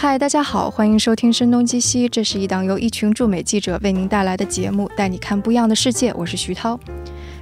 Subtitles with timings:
[0.00, 6.14] 嗨，大家好，欢迎收听《声东击西》，这是一档由一群驻美记者为您带来的节目，带你看不一样的世界。
[6.14, 6.78] 我是徐涛。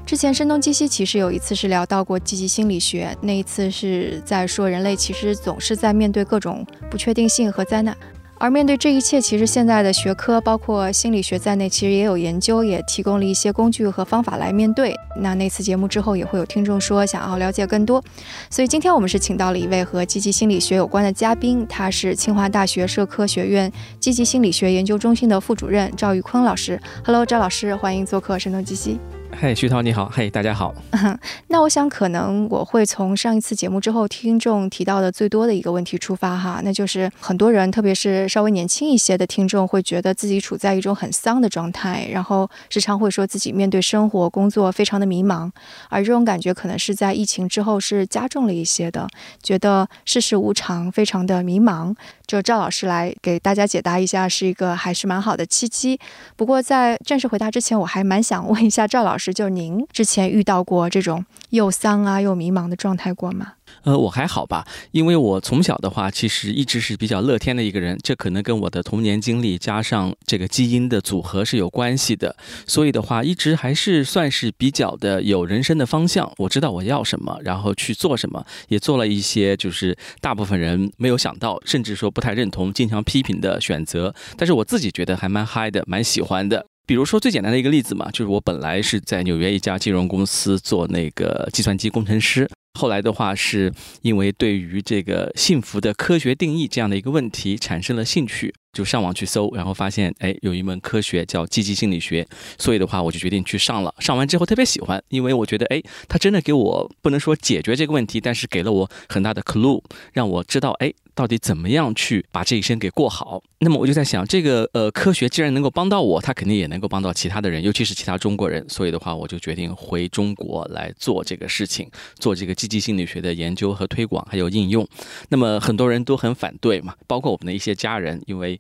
[0.07, 7.95] 之前《声东击西》其实有一次是聊到过积极心理学，那一次是在说人类其实总是在面对各种不确定性和灾难。
[8.39, 14.95] 而面对这一切，其实现在的学科，包括心理学在内，其实也有研究，也提供了一些工具和方法来面对。
[15.17, 18.03] 那那次节目之后，也会有听众说想要了解更多，
[18.51, 26.79] 所以今天我们是请到了一位和积极心理学有关的嘉宾，他是清华大学社科学院积极心理学研究中心的副主任赵玉坤老师。
[27.05, 29.01] Hello，赵老师，欢迎做客《声东击西》。
[29.33, 30.75] 嘿，徐涛你好，嘿，大家好。
[31.49, 45.51] 那我想可能我会从上一次节目之后听众提到的最多的一个问题出发哈，那就是很多人，特别是稍微年轻一些的听众，会觉得自己处在一种很丧的状态，然后时常会说自己面对生活、工作非常的迷茫，
[45.91, 49.07] 而这种感觉可能是在疫情之后是加重了一些的，
[49.43, 51.95] 觉得世事无常，非常的迷茫。
[52.27, 55.99] 就赵老师来给大家解答一下，是一个还是蛮好的契机。
[56.37, 63.55] 不过在正式回答之前，我还蛮想问一下赵老师，就您之前遇到过这种又丧啊又迷茫的状态过吗？
[63.87, 72.35] 呃，我还好吧，因为我从小的话，其实一直是比较乐天的一个人，这可能跟我的童年经历加上这个基因的组合是有关系的。
[72.67, 84.13] 所以的话，一直还是算是比较的有人生的方向，我知道我要什么，然后去做什么，也做了一些就是大部分人没有想到，甚至说不太认同、经常批评的选择。
[84.37, 86.67] 但是我自己觉得还蛮嗨的，蛮喜欢的。
[86.85, 92.49] 比如说最简单的一个例子嘛，就是我本来是在纽约一家金融公司做那个计算机工程师。
[92.77, 102.27] 后来的话，是因为对于这个幸福的科学定义这样的一个问题产生了兴趣，就上网去搜，然后发现，哎，有一门科学叫积极心理学，
[102.59, 103.95] 所以的话，我就决定去上了。
[103.99, 110.93] 上完之后特别喜欢，因为我觉得，哎，它真的给我不能说解决这个问题，但是给了我很大的 clue，让我知道，哎。
[111.17, 113.43] 到底怎么样去把这一生给过好？
[113.61, 118.63] 那么我就在想，这个呃科学既然能够帮到我，它肯定也能够帮到其他的人，尤其是其他中国人。
[118.69, 124.87] 所以的话，我就决定回中国来做这个事情，做这个积极心理学的研究和推广，还有应用。
[125.29, 128.59] 那么很多人都很反对嘛，包括我们的一些家人，因为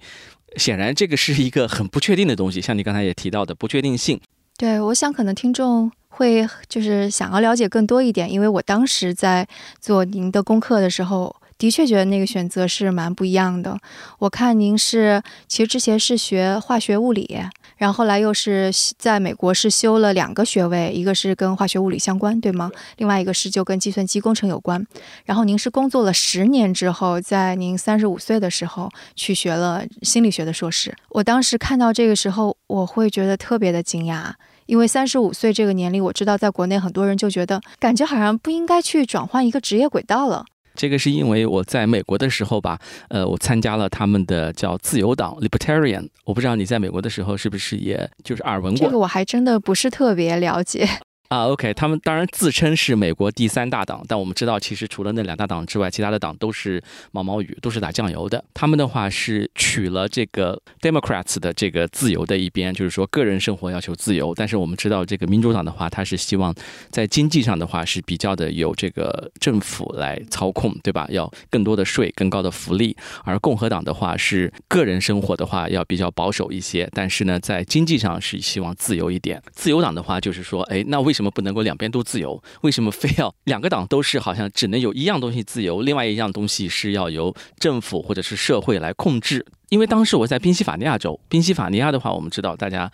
[0.56, 4.20] 显然这个是一个很不确定的东西，像你刚才也提到的不确定性。
[4.56, 9.46] 对，我想可能听众会就是想要了解更多一点，因为我当时在
[9.80, 11.34] 做您的功课的时候。
[11.58, 13.78] 的确觉得那个选择是蛮不一样的。
[14.18, 17.34] 我看您是其实之前是学化学物理，
[17.76, 22.70] 然后后来又是在美国是修了两个学位，一个是跟化学物理相关，对吗？
[22.96, 24.86] 另外一个是就跟计算机工程有关。
[25.24, 30.96] 然后您是工作了十年之后，在您三十五岁的时候去学了心理学的硕士。
[31.10, 34.32] 我当时看到这个时候，我会觉得特别的惊讶，
[34.66, 40.46] 因为三十五岁这个年龄，我知道在国内很多人就觉得感觉好像不应该去转换一个职业轨道了。
[40.76, 42.78] 这个是因为我在美国的时候吧，
[43.08, 46.08] 呃，我参加了他们的叫自由党 （Libertarian）。
[46.24, 48.86] 我不知道你在美国的时候是不是也就是耳闻过？
[48.86, 50.88] 这个我还真的不是特别了解。
[51.28, 58.44] 啊，OK，他们当然自称是美国第三大党，但我们知道，其实除了那两大党之外，其他的党都是毛毛雨，都是打酱油的。
[58.54, 64.32] 他们的话是取了这个 Democrats 的这个自由的一边，就是说个人生活要求自由。
[64.36, 66.54] 但是我们知道，这个民主党的话，他是希望
[66.90, 71.08] 在经济上的话是比较的有这个政府来操控，对吧？
[71.10, 72.96] 要更多的税、更高的福利。
[73.24, 79.42] 而共和党的话是个人生活的话要比较保守一些，但是呢，在经济上是希望自由一点。
[79.52, 82.42] 自由党的话就是说，哎，那为为什么不能够两边都自由？
[82.60, 89.44] 为什么非要两个党都是好像只能有一样东西自由，另外一样东西是要由政府或者是社会来控制？
[89.70, 92.90] 因为当时我在宾夕法尼亚州，宾夕法尼亚的话，我们知道大家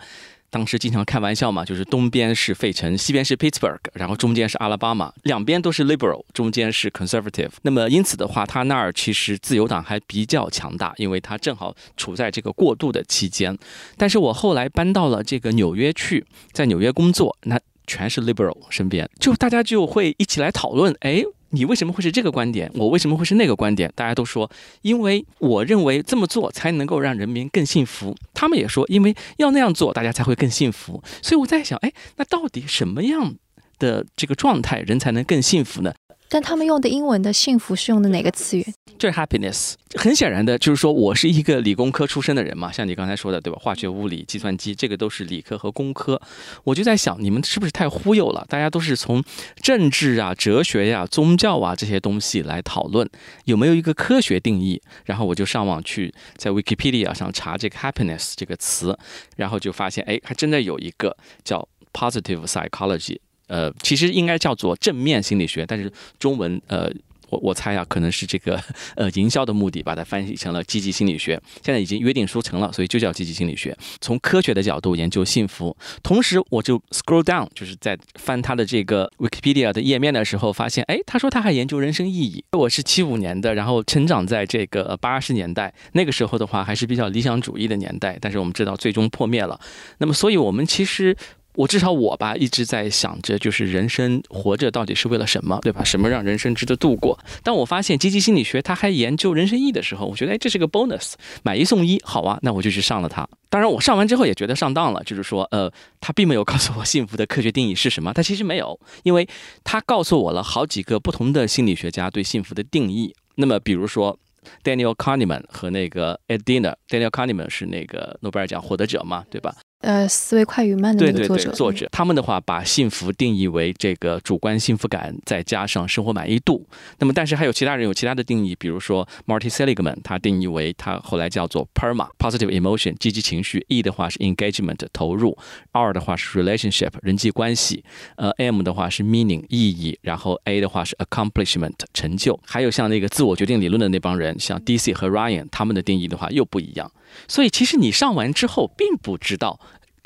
[0.49, 7.51] 当时经常开玩笑嘛，就是东边是费城，西边是 Pittsburgh，然后中间是阿拉巴马，两边都是 liberal，中间是 conservative。
[7.63, 13.57] 那么因此的话，他那儿其实自由党还比较强大，因为他正好处在这个过渡的期间。
[13.97, 17.59] 但是我后来搬到了这个纽约去，在纽约工作，那。
[17.87, 22.71] 全是 liberal 身边，就大家就会一起来讨论，哎，你为什么会是这个观点？
[22.75, 23.91] 我为什么会是那个观点？
[23.95, 24.49] 大家都说，
[24.81, 28.15] 因为我认为这么做才能够让人民更幸福。
[28.33, 31.03] 他们也说，因为要那样做，大家才会更幸福。
[31.21, 33.35] 所以我在想，哎，那到底什么样
[33.77, 35.93] 的这个状态，人才能更幸福呢？
[36.33, 38.65] 但他们用的英文的幸福是用的哪个词语？
[38.97, 39.75] 就是 happiness。
[39.93, 43.59] 很显然的，就是说我是一个理工科出身的人嘛，像你刚才说的，对吧？
[43.61, 46.19] 化学、物理、计算机，这个都是理科和工科。
[46.63, 48.43] 我就在想，你们是不是太忽悠了？
[48.49, 49.23] 大家都是从
[49.61, 53.07] 政治啊、哲学呀、宗教啊这些东西来讨论，
[53.45, 54.81] 有没有一个科学定义？
[55.05, 58.97] 然后我就上网去在 Wikipedia 上查这个 happiness 这个词，
[59.35, 63.19] 然后就发现，哎，还真的有一个叫 positive psychology。
[63.53, 66.91] 呃，其实应该叫做正面心理学，但是中文呃。
[67.29, 68.61] 我我猜啊，可能是这个
[68.95, 71.41] 呃营销的目的，把它翻译成了积极心理学。
[71.63, 73.75] 现在已经约定俗成了，所以就叫积极心理学。
[73.99, 82.45] 从科学的角度研究幸福，同时我就 scroll down，就是在翻他的这个 Wikipedia 的页面的时候，发现哎，他说他还研究人生意义。
[82.51, 89.59] 我是七五年的，然后成长在这个八十年代，那个时候的话还是比较理想主义的年代，但是我们知道最终破灭了。
[89.97, 91.17] 那么，所以我们其实。
[91.55, 95.83] 我至少我吧一直在想着，就是人生活着到底是为了什么，对吧？
[95.83, 97.17] 什么让人生值得度过？
[97.43, 101.13] 当我发现积极心理学它还研究人生意义的时候，我觉得哎，这是个 bonus，
[101.43, 103.27] 买一送一，好啊，那我就去上了它。
[103.49, 105.71] 当然，我上完之后也觉得上当了，就是说，呃，
[106.01, 109.27] 他并没有告诉我幸福的科学定义是什么，他其实没有，因为
[109.63, 113.13] 他告诉我了好几个不同的心理学家对幸福的定义。
[113.35, 114.17] 那么，比如说
[114.63, 119.55] Daniel Kahneman 和那个 Ed Diner，Daniel Kahneman 是那个诺贝尔奖获得者嘛，对吧？
[119.83, 126.65] 呃，思维快与慢的那个作者，作者他们的话把幸福定义为这个主观幸福感，再加上生活满意度。
[126.99, 135.37] 那么，但是还有其他人有其他的定义，比如说 Marty Seligman，他定义为他后来叫做 PERMA positive emotion 积极情绪，E 的话是 engagement 投入
[135.73, 137.83] ，R 的话是 relationship 人际关系，
[138.15, 142.39] 呃，M 的话是 meaning 意义，然后 A 的话是 accomplishment 成就。
[142.45, 146.89] 还有像那个自我决定理论的那帮人，像 DC 和 Ryan，他们的定义的话又不一样。
[147.27, 149.59] 所以，其实你上完之后，并不知道。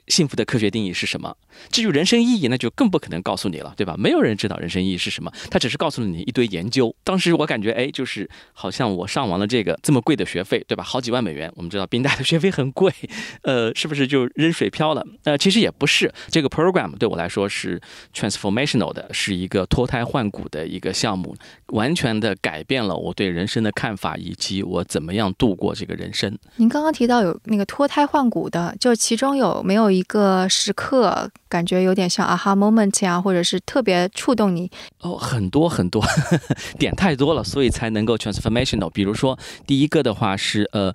[0.08, 1.36] 幸福的科学定义是什么？
[1.70, 3.96] 至于人生意义，那就更不可能告诉你了，对吧？
[3.98, 6.96] 没有人知道人生意义是什么，他只是告诉了你一堆研究。
[7.04, 10.84] 当时我感觉，哎，就是好像我上完了这个这么贵的学费，对吧？
[10.84, 12.94] 好几万美元，我们知道宾大的学费很贵，
[13.42, 15.04] 呃，是不是就扔水漂了？
[15.24, 17.82] 呃，其实也不是，这个 program 对我来说是
[18.14, 21.36] transformational 的，是一个脱胎换骨的一个项目，
[21.68, 26.38] 完全的改变了我对人生的看法，以及我怎么样度过这个人生。
[26.58, 29.88] 您刚刚提到有那个脱胎换骨的，就其中有没有？
[29.88, 34.70] 一个时刻，感觉有点像 aha moment 呀，或者是特别触动你
[35.02, 36.04] 哦，很多很多
[36.80, 38.90] 点太多了，所以才能够 transformational。
[38.90, 40.94] 比如说，第一个的话是呃。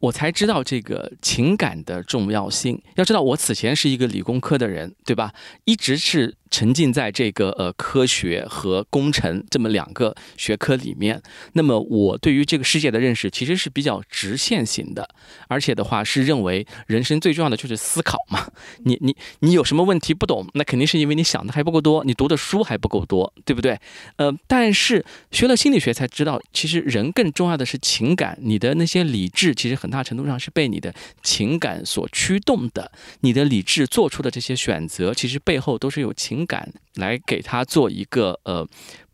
[0.00, 2.80] 我才知道这个情感的重要性。
[2.94, 5.34] 要知道，我此前是一个理工科的人，对吧？
[5.66, 11.22] 一直是沉浸在这个呃科学和工程这么两个学科里面。
[11.52, 15.06] 那么，我对于这个世界的认识其实是比较直线型的，
[15.48, 18.48] 而且的话是认为人生最重要的就是思考嘛。
[18.84, 23.78] 你你你有什么问题不懂，那肯定是因为你想的还不够多，你读的书还不够多，对不对？
[24.16, 28.38] 呃，但是学了心理学才知道，其实人更重要的是情感。
[28.40, 29.90] 你的那些理智其实很。
[29.90, 32.92] 大程度上是被你的情感所驱动的，
[33.22, 38.66] 你的理智做出的这些选择，其实背后都是有情感来给他做一个呃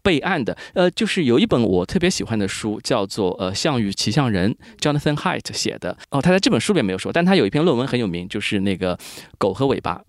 [0.03, 0.57] 备案的。
[0.75, 5.97] 呃，就是有一本我特别喜欢的书，叫做《呃项羽骑象人》，Jonathan Haidt 写的。
[6.11, 8.99] 哦，他在这本书里没有说，但他有一篇论文很有名，就是那个
[9.39, 10.01] 狗和尾巴。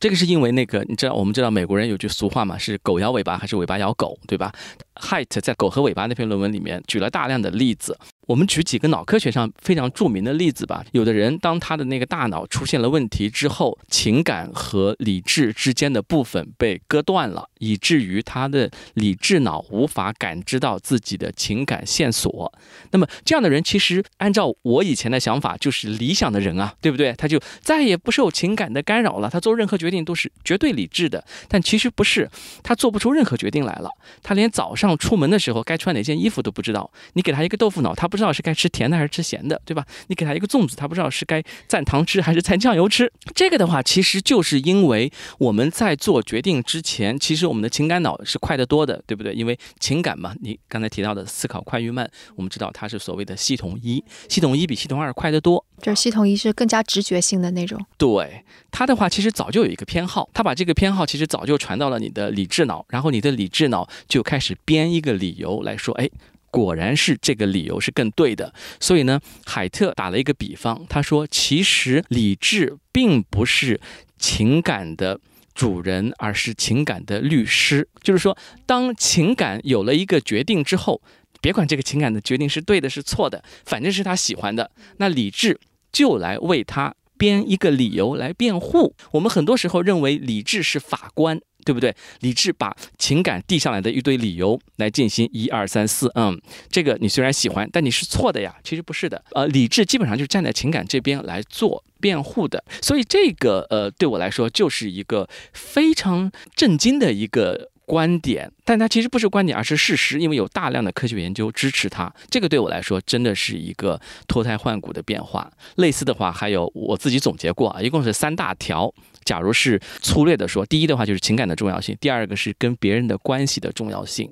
[0.00, 4.52] 这个是因为那个，你知道，我们知道美国人有句俗话嘛，是狗咬尾巴还是尾巴咬狗，对吧
[4.94, 7.98] ？Haidt 在《狗和尾巴》那篇论文里面举了大量的例子。
[8.28, 10.84] 我们举几个脑科学上非常著名的例子吧。
[10.92, 22.52] 有的人当他的那个大脑出现了问题之后，情感和理智之间的部分被割断了，以至于他的理智脑无法感知到自己的情感线索。
[22.90, 27.14] 那么这样的人，其实按照我以前的想法，就是理想的人啊，对不对？
[27.14, 31.24] 他就再也不受情感的干扰了，他做任何决定都是绝对理智的。
[31.48, 32.28] 但其实不是，
[32.62, 33.88] 他做不出任何决定来了。
[34.22, 36.90] 他连早上出门的时候该穿哪件衣服都不知道。
[37.14, 38.17] 你给他一个豆腐脑，他不。
[38.18, 39.84] 不知道是该吃甜的还是吃咸的，对吧？
[40.08, 43.10] 你给他一个粽子，他不知道是该蘸糖吃还是蘸酱油吃。
[43.34, 49.32] 这个的话，其实就是因为我们在做决定之前，其实我们的情感脑是快得多的，对不对？
[49.32, 55.64] 因为情感嘛，你刚才提到的思考快与慢，我们知道它是所谓的系统一，系统一比系统二快得多。
[55.80, 57.80] 就是系统一是更加直觉性的那种。
[57.96, 66.10] 对它的话，其实早就有一个偏好，它把这个偏好其实早就传到了你的理智脑，然后你的理智脑就开始编一个理由来说，哎。
[66.50, 73.80] 果然是这个理由是更对的，所以呢，海特打了一个比方，他说，其实理智并不是
[74.18, 75.20] 情感的
[75.54, 77.88] 主人，而是情感的律师。
[78.02, 78.36] 就是说，
[78.66, 81.02] 当情感有了一个决定之后，
[81.40, 85.60] 别管这个情感的决定是对的是错的，反正是他喜欢的，那理智
[85.92, 88.94] 就来为他编一个理由来辩护。
[89.12, 91.40] 我们很多时候认为理智是法官。
[91.64, 91.94] 对不对？
[92.20, 98.54] 理智把情感递上来的一堆理由来进行一二三四，嗯，这个你虽然喜欢，但你是错的呀。
[98.64, 102.62] 其实不是的，呃，理智基本上就是站在情感这边来做辩护的。
[102.80, 112.12] 所以这个呃，对我来说就是一个非常震惊的一个观点，但它其实不是观点，而是事实，因为有大量的科学研究支持它。
[112.28, 115.50] 这个对我来说真的是一个脱胎换骨的变化。
[115.76, 118.92] 类似的话还有我自己总结过啊，一共是三大条。
[119.24, 124.30] 假如是粗略的说，第一的话就是情感的重要性，第二个是跟别人的关系的重要性。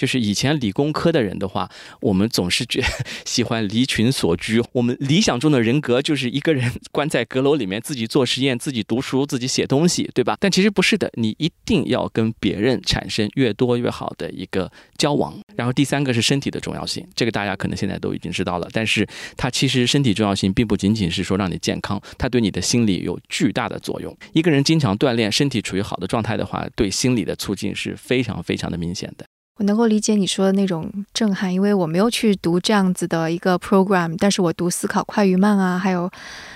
[0.00, 2.82] 就是以前理工科的人的话，我们总是觉
[3.26, 4.62] 喜欢离群所居。
[4.72, 10.38] 我们理想中的人格就是一个人 关在阁楼里面，自己做实验，自己读书，自己写东西，对吧？
[10.40, 15.38] 但其实不是的，你一定要跟别人产生越多越好的一个交往。
[15.54, 18.66] 然后第三个是身体的重要性，这个大家可能现在都已经知道了。
[18.72, 24.16] 但是它其实身体重要性并不仅仅是说让你健康，它对你的心理有巨大的作用。
[24.32, 29.26] 一个人经常锻炼，身体处于好的状态的话，对心理的促进是非常非常的明显的。
[29.60, 36.10] 我能够理解你说的那种震撼，因为我没有去读这样子的一个 program，但是我读《思考快与慢》啊，还有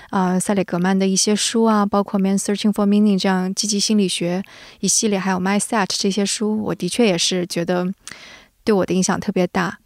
[0.09, 4.41] 啊塞里格曼的一些书啊，包括《Man Searching for Meaning》这样积极心理学
[4.79, 7.87] 一系列，还有《Mindset》这些书，我的确也是觉得
[8.63, 9.77] 对我的影响特别大。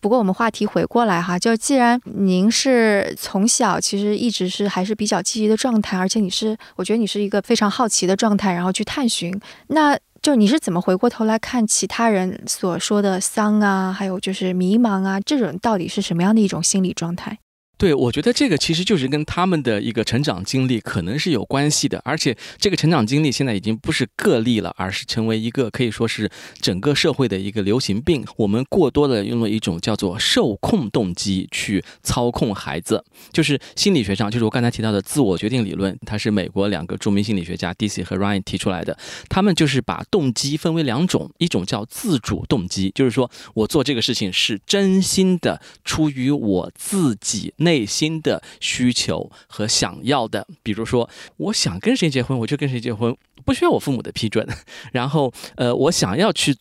[0.00, 9.36] 不过我们话题回过来哈，就既然您是从小其实一直是还是比较积极的状态，而且你是我觉得你是一个非常好奇的状态，然后去探寻
[9.66, 9.98] 那。
[10.22, 17.38] 就你是怎么回过头来看其他人所说的丧啊，还有就是迷茫啊，这种到底是什么样的一种心理状态？
[17.80, 28.22] 对，我觉得这个其实就是跟他们的一个成长经历可能是有关系的，而且这个成长经历现在已经不是个例了，而是成为一个可以说是整个社会的一个流行病。
[28.36, 38.04] 我们过多的用了一种叫做受控动机去操控孩子，就是心理学上，就是我刚才提到的自我决定理论，它是美国两个著名心理学家 D.C.
[38.04, 38.98] 和 Ryan 提出来的。
[39.30, 47.69] 他们就是把动机分为两种，一种叫自主动机，就是说我做这个事情是真心的，出于我自己内。
[47.70, 54.44] 内心的需求和想要的，比如说，我想跟谁结婚，我就跟谁结婚，不需要我父母的批准。
[54.90, 56.52] 然后，呃，我想要去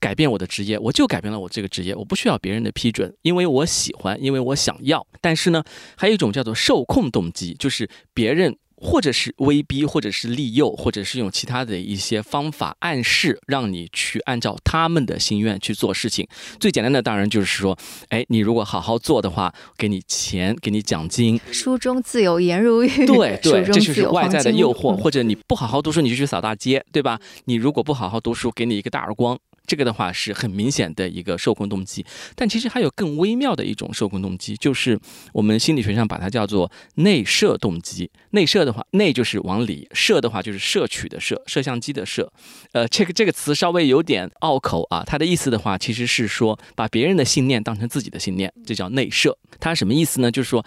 [0.00, 5.06] 改变我的职业，我就改变了我这个职业，我不需要别人的批准，因为我喜欢，因为我想要。
[5.20, 5.62] 但是呢，
[5.96, 8.56] 还有一种叫做受控动机，就是别人。
[8.84, 16.28] 或者是威逼，或者是利诱，或者是用其他的一些方法暗示，让你去按照他们的心愿去做事情。
[16.60, 17.76] 最简单的当然就是说，
[18.10, 21.40] 哎，你如果好好做的话，给你钱，给你奖金。
[21.50, 23.06] 书中自有颜如玉。
[23.06, 24.94] 对对，这就是外在的诱惑。
[24.94, 27.18] 或者你不好好读书，你就去扫大街，对吧？
[27.46, 29.38] 你如果不好好读书，给你一个大耳光。
[29.66, 32.04] 这个的话是很明显的一个受控动机，
[32.34, 34.98] 但其实还有更微妙的一种受控动机，就是
[35.32, 38.10] 我们心理学上把它叫做内摄动机。
[38.30, 42.30] 内摄的话，内就是往里，摄的话就是摄取的摄，摄像机的摄。
[42.72, 49.36] 呃，这个这个词稍微有点拗口啊，它的意思的话其实是说把别人的信念当成自己的信念，这叫内摄。
[49.60, 50.30] 它什么意思呢？
[50.30, 50.64] 就是说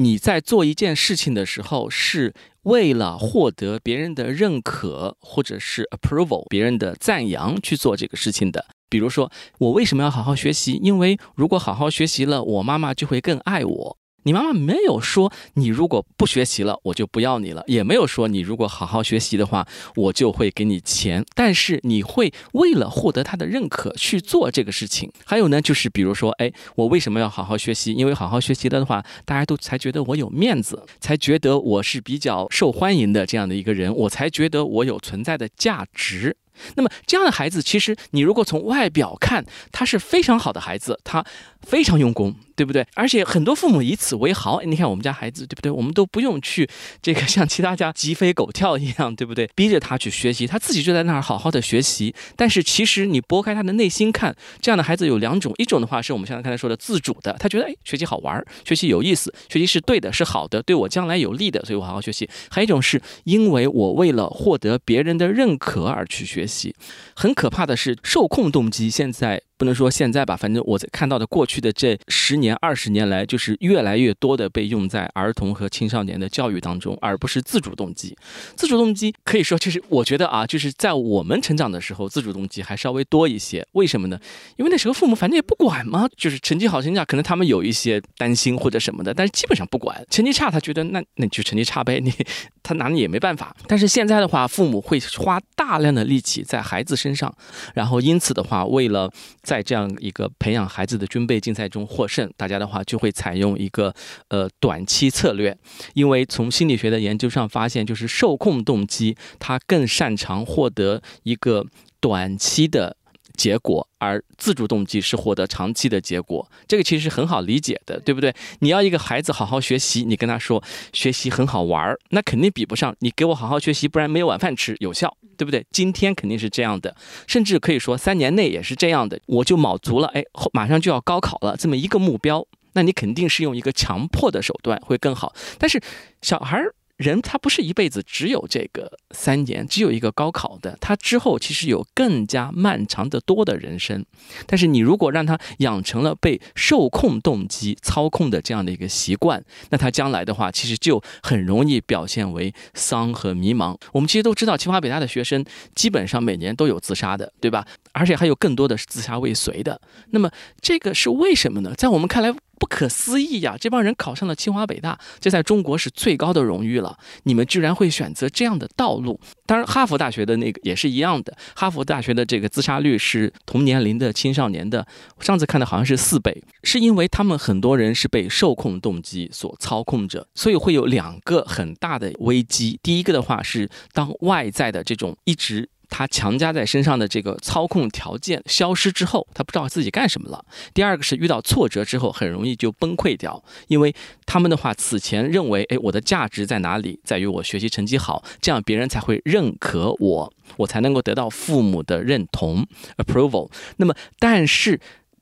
[0.00, 2.34] 你在做一件事情的时候是。
[2.64, 8.66] 为了获得别人的认可或者是 approval，别人的赞扬去做这个事情的。
[8.90, 10.78] 比如说，我为什么要好好学习？
[10.82, 13.96] 因为如果好好学习了，我妈妈就会更爱我。
[14.24, 25.10] 你妈妈没有说你如果不学习了我就不要你了，也没有说你如果好好学习的话我就会给你钱，但是你会为了获得他的认可去做这个事情。
[25.24, 27.92] 还有呢，就是比如说，哎，我为什么要好好学习？
[27.92, 36.36] 因为好好学习了的话，大家都才觉得我有面子，才觉得我是比较受欢迎的这样的一个人，我才觉得我有存在的价值。
[36.74, 41.24] 那么这样的孩子，其实你如果从外表看，他是非常好的孩子，他
[41.62, 42.34] 非常用功。
[42.60, 42.86] 对不对？
[42.92, 44.60] 而且很多父母以此为豪。
[44.60, 45.72] 你看我们家孩子，对不对？
[45.72, 46.68] 我们都不用去
[47.00, 49.48] 这个像其他家鸡飞狗跳一样，对不对？
[49.54, 52.14] 逼着他去学习，他自己就在那儿好好的学习。
[52.36, 62.28] 但是其实你拨开他的内心看，这样的孩子有两种：一种的话是我们像刚才说的自主的，他觉得哎，学习好玩，学习有意思，学习是对的，是好的，对我将来有利的，所以我好好学习。
[62.50, 66.74] 还有一种是因为我为了获得别人的认可而去学学习。
[67.14, 69.42] 很可怕的是，受控动机现在。
[69.60, 78.16] 不能说现在吧，反正我在看到的过去的这十年、二十年来，就是越来越多的被用在儿童和青少年的教育当中，而不是自主动机。
[78.56, 83.62] 自主动机可以说，就是我觉得啊，就是在我们成长的时候，自主动机还稍微多一些。
[83.72, 84.18] 为什么呢？
[84.56, 90.02] 因为那时候父母反正也不管嘛，就是成绩好成绩，可能他们有一些担心或者什么的，但是基本上不管。
[90.08, 92.10] 成绩差，他觉得那那你就成绩差呗，你
[92.62, 93.54] 他拿你也没办法。
[93.66, 97.32] 但是现在的话，父母会花大量的力气在孩子身上，
[97.74, 99.10] 然后因此的话，为了
[99.42, 103.92] 在这样一个培养孩子的军备竞赛中获胜，大家的话就会采用一个
[104.28, 105.56] 呃短期策略，
[105.94, 111.66] 因为从心理学的研究上发现，就是受控动机它更擅长获得一个
[112.00, 112.96] 短期的。
[113.36, 118.34] 结果，而自主动机是获得长期的结果，这个其实是很好理解的，对不对？
[118.60, 125.64] 你要一个孩子好好学习，你跟他说学习很好玩儿，那肯定比不上你给我好好学习，不然没有晚饭吃有效，对不对？
[125.70, 126.94] 今天肯定是这样的，
[127.26, 129.20] 甚至可以说三年内也是这样的。
[129.26, 135.34] 我就卯足了，哎，马上就要高考了，这么一个目标，那你肯定是用一个强迫的手段会更好。
[135.58, 135.80] 但是
[136.22, 136.74] 小孩儿。
[137.00, 144.04] 人他不是一辈子只有这个三年，只有一个高考的，他之后其实有更加漫长的多的人生。
[144.46, 153.74] 但是你如果让他养成了被受控动机操控的这样的一个习惯，那他将来的话，其实就很容易表现为丧和迷茫。
[153.92, 155.42] 我们其实都知道，清华北大的学生
[155.74, 157.66] 基本上每年都有自杀的，对吧？
[157.92, 159.80] 而且还有更多的是自杀未遂的。
[160.10, 160.30] 那么
[160.60, 161.74] 这个是为什么呢？
[161.76, 162.34] 在我们看来。
[162.60, 163.56] 不可思议呀！
[163.58, 166.94] 这帮人考上了清华北大，这在中国是最高的荣誉了。
[167.22, 169.18] 你们居然会选择这样的道路？
[169.46, 171.34] 当然，哈佛大学的那个也是一样的。
[171.56, 174.86] 哈佛大学的这个自杀率是同年龄的青少年的，
[175.20, 182.78] 上次看的好像是四倍，是因为他们很多人是被受控动机所操控着，所以会有两个很大的危机。
[182.82, 185.70] 第一个的话是当外在的这种一直。
[185.90, 190.42] 他强加在身上的这个操控条件消失之后，他不知道自己干什么了。
[190.72, 193.94] 第二个是遇到挫折之后，很容易就崩溃掉，因为
[194.24, 196.98] 他们的话此前认为，哎，我的价值在哪里？
[197.04, 202.66] 在于我学习成绩好，这样别人才会认可我，我才能够得到父母的认同
[202.96, 203.50] （approval）。
[203.76, 204.80] 那么，但是。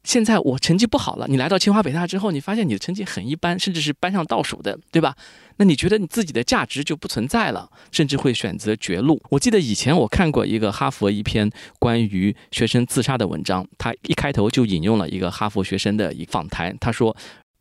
[0.09, 5.15] 现在我成绩不好了，你来到清华北大之后，你发现你的成绩很一般，甚至是班上倒数的，对吧？
[5.59, 9.21] 那你觉得你自己的价值就不存在了，甚至会选择绝路。
[9.29, 17.15] 我记得以前我看过一个哈佛一篇关于学生自杀的文章，他一开头就引用了一个哈佛学生的一访谈，他说。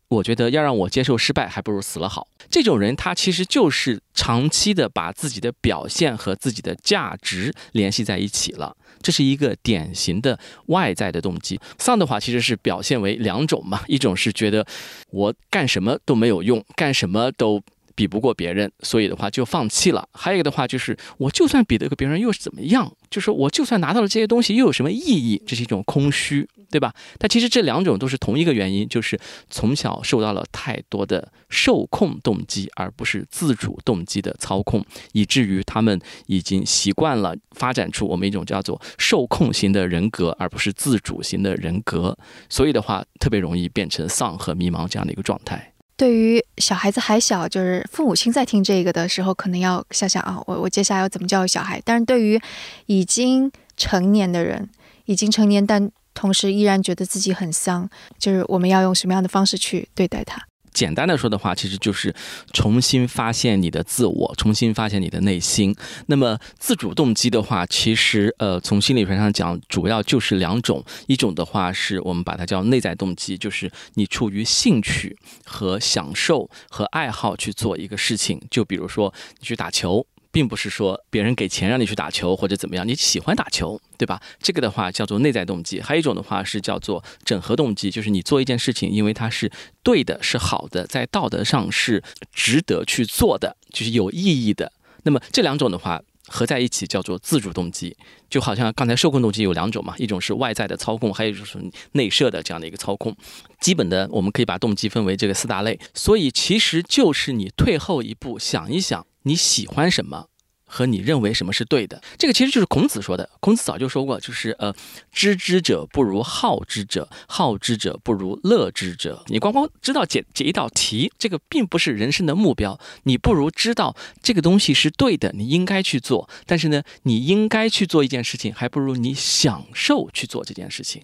[0.08, 2.26] 我觉得要让我接受失败，还不如死了好。
[2.50, 8.74] 这种人，他其实就是长期的把自己的表现和自己的价值联系在一起了。
[9.02, 11.60] 这是一个典型的外在的动机。
[11.78, 14.66] 丧的话，其实是表现为两种嘛，一种是觉得
[15.10, 17.62] 我干什么都没有用，干什么都。
[17.94, 20.08] 比不过别人，所以的话就放弃了。
[20.12, 22.94] 还有一个的话就是，我就算比得过别人，又是怎么样？
[23.10, 25.42] 就是我就算拿到了这些东西，又有什么意义？
[25.44, 26.92] 这是一种空虚，对吧？
[27.18, 42.16] 但其实这两种都是同一个原因，就是从小受到了太多的受控动机，而不是自主动机的操控，以至于他们已经习惯了发展出我们一种叫做受控型的人格，而不是自主型的人格。
[42.48, 45.72] 所以的话，特别容易变成丧和迷茫这样的一个状态。
[45.96, 51.82] 对于小孩子还小，就是父母亲在听这个的时候，可能要想想啊，我我接下来要怎么教育小孩。
[51.84, 52.40] 但是对于
[52.86, 54.68] 已经成年的人，
[55.06, 60.42] 已经成年，但同时依然觉得自己很丧，就是我们要用什么样的方式去对待它？
[60.72, 62.12] 简单的说的话，其实就是
[62.52, 65.72] 重新发现你的自我，重新发现你的内心。
[66.06, 70.84] 那么自主动机的话，其实呃，从心理学上讲，主要就是两种。
[71.06, 78.42] 一种的话是我们把它叫内在动机，就是你出于兴趣和享受和爱好去做一个事情。
[78.50, 80.04] 就比如说你去打球。
[80.30, 84.20] 并不是说别人给钱让你去打球或者怎么样，你喜欢打球，对吧？
[84.40, 85.80] 这个的话叫做内在动机。
[85.80, 89.50] 还有一种的话是叫做整合动机，就是你做一件事情，因为它是
[89.82, 94.72] 对的，是好的，在道德上是值得去做的，就是有意义的。
[95.04, 97.96] 那么这两种的话合在一起叫做自主动机。
[98.28, 101.58] 就好像刚才受控动机有两种嘛，一种是外在的操控，还有就是
[101.92, 103.16] 内设的这样的一个操控。
[103.60, 105.80] 基本的我们可以把动机分为这个四大类。
[105.94, 109.06] 所以其实就是你退后一步想一想。
[109.28, 110.28] 你喜欢什么，
[110.64, 113.28] 和你认为什么是对的，这个其实就是孔子说的。
[113.40, 114.74] 孔子早就说过，就是呃，
[115.12, 119.22] 知之者不如好之者，好之者不如乐之者。
[119.26, 122.80] 你光光知道解解一道题，这个并不是人生的目标。
[123.04, 126.28] 你不如知道这个东西是对的，你应该去做。
[126.46, 131.02] 但是呢，你应该去做一件事情，还不如你享受去做这件事情。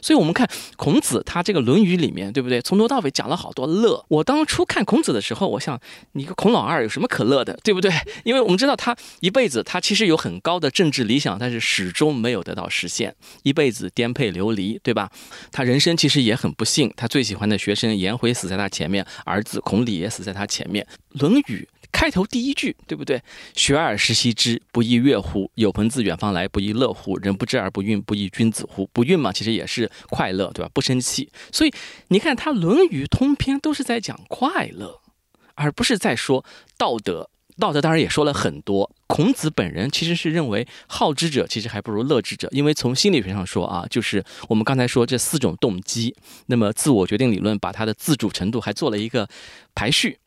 [0.00, 2.60] 所以，我们看孔子他这个《论语》里面，对不对？
[2.62, 4.04] 从头到尾讲了好多乐。
[4.08, 5.78] 我当初看孔子的时候，我想，
[6.12, 7.90] 你个孔老二有什么可乐的，对不对？
[8.24, 15.10] 因为我们知道他一辈子，他其实有很高的政治理想，但是始终没有得到实现，一辈子颠沛流离，对吧？
[15.50, 20.86] 他人生其实也很不幸，他最喜欢的学生颜回死在他前面，儿子孔鲤也死在他前面，
[21.20, 21.68] 《论语》。
[21.96, 23.22] 开头第一句，对不对？
[23.54, 25.50] 学而时习之，不亦乐乎？
[25.54, 27.16] 有朋自远方来，不亦乐乎？
[27.16, 28.86] 人不知而不愠，不亦君子乎？
[28.92, 30.70] 不愠嘛，其实也是快乐，对吧？
[30.74, 31.30] 不生气。
[31.50, 31.72] 所以
[32.08, 35.00] 你看，他《论语》通篇都是在讲快乐，
[35.54, 36.44] 而不是在说
[36.76, 37.30] 道德。
[37.58, 38.94] 道德当然也说了很多。
[39.06, 46.14] 孔子本人其实是认为，好之者其实还不如乐之者，因为从心理学上说啊，就是我们刚才说这四种动机，
[46.48, 49.26] 那么自我决定理论把它的自主程度还做了一个
[49.74, 50.18] 排序。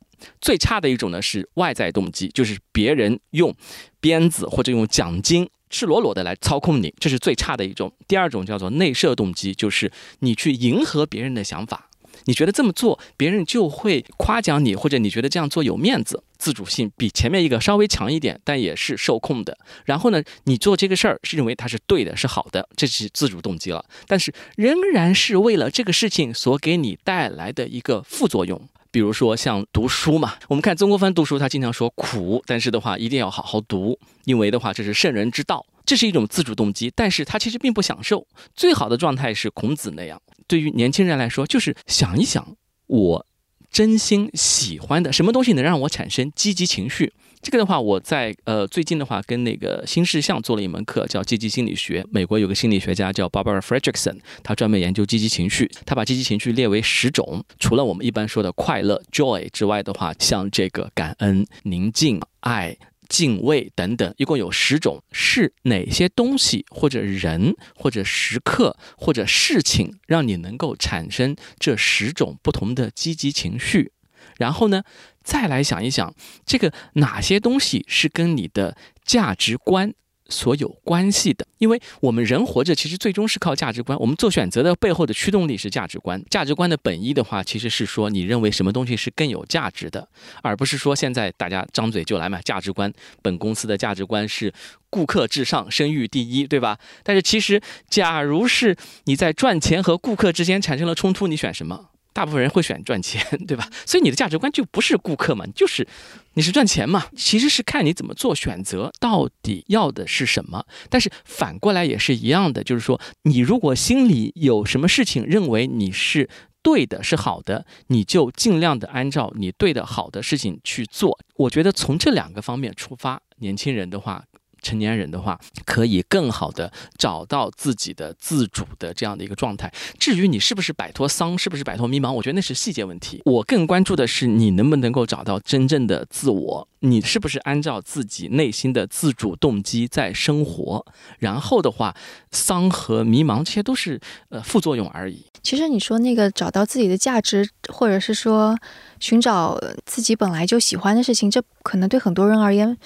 [0.42, 3.56] 最差的一种呢是外在动机，就是别人用
[4.00, 7.94] 鞭子或者用奖金赤裸裸的来操控你，这是最差的一种。
[8.08, 11.90] 第二种叫做内设动机，就是你去迎合别人的想法，
[12.26, 19.58] 你觉得这么做别人就会夸奖你，或者你觉得这样做有面子，自主性比前面一个稍微强一点，但也是受控的。
[19.86, 23.86] 然后呢，你做这个事儿是认为它是对的，是好的，这是自主动机了。
[24.08, 28.68] 但是仍然是为了这个事情所给你带来的一个副作用。
[28.92, 38.26] 比如说像读书嘛，我们看曾国藩读书，他经常说苦，但是的话一定要好好读，因为的话这是圣人之道，这是一种自主动机，但是他其实并不享受。
[38.56, 42.56] 最好的状态是孔子那样，对于年轻人来说，就是想一想，
[42.88, 43.26] 我
[43.72, 47.14] 真心喜欢的什么东西能让我产生积极情绪。
[47.42, 52.06] 这个的话，我在呃最近的话跟那个新事项做了一门课，叫积极心理学。
[52.12, 55.72] 美国有个心理学家叫 Barbara Fredrickson，他专门研究积极情绪。
[55.86, 65.02] 他把积极情绪列为十种，除了我们一般说的快乐 （joy） 之外的话，像这个感恩、宁静、爱、敬畏等等，一共有十种。
[65.14, 73.94] 是哪些东西或者人或者时刻或者事情，让你能够产生这十种不同的积极情绪？
[74.40, 74.82] 然后呢？
[75.22, 76.12] 再来想一想，
[76.44, 78.76] 这个哪些东西是跟你的
[79.06, 79.94] 价值观
[80.28, 81.46] 所有关系的？
[81.60, 84.00] 因为我们人活着，其实最终是靠价值观。
[84.00, 86.24] 我们做选择的背后的驱动力是价值观。
[86.32, 90.08] 价值观的本意的话，其实是说你认为什么东西是更有价值的，
[90.42, 92.42] 而不是说现在大家张嘴就来嘛。
[92.42, 94.52] 价值观，本公司的价值观是
[94.90, 96.80] 顾客至上，声誉第一，对吧？
[97.04, 101.90] 但是其实，假如是你在赚钱和顾客之间产生了冲突，你选什么？
[102.20, 103.66] 大部分人会选赚钱， 对吧？
[103.86, 105.88] 所以你的价值观就不是顾客嘛，就是
[106.34, 107.06] 你是赚钱嘛。
[107.16, 110.66] 其实是看你怎么做选择，到底要的是什么。
[110.90, 116.30] 但是反过来也是一样的，就是说，你如果心里有什么事情认为你是
[116.62, 121.18] 对的、是好的，你就尽量的按照你对的、好的事情去做。
[121.38, 124.26] 我觉得从这两个方面出发，年轻人的话。
[124.62, 129.72] 成年人的话，可以更好的找到自己的自主的这样的一个状态。
[129.98, 133.22] 至于你是不是摆脱丧，是不是摆脱迷茫，我觉得那是细节问题。
[133.26, 140.86] 我更关注的是你能不能够找到真正的自我，你是不是按照自己内心的自主动机在生活。
[141.20, 141.96] 然后的话，
[142.32, 145.26] 丧和迷茫这些都是呃副作用而已。
[145.42, 148.58] 其实你说那个找到自己的价值，或者是说
[149.00, 152.78] 寻找自己本来就喜欢的事情，这可能对很多人而言。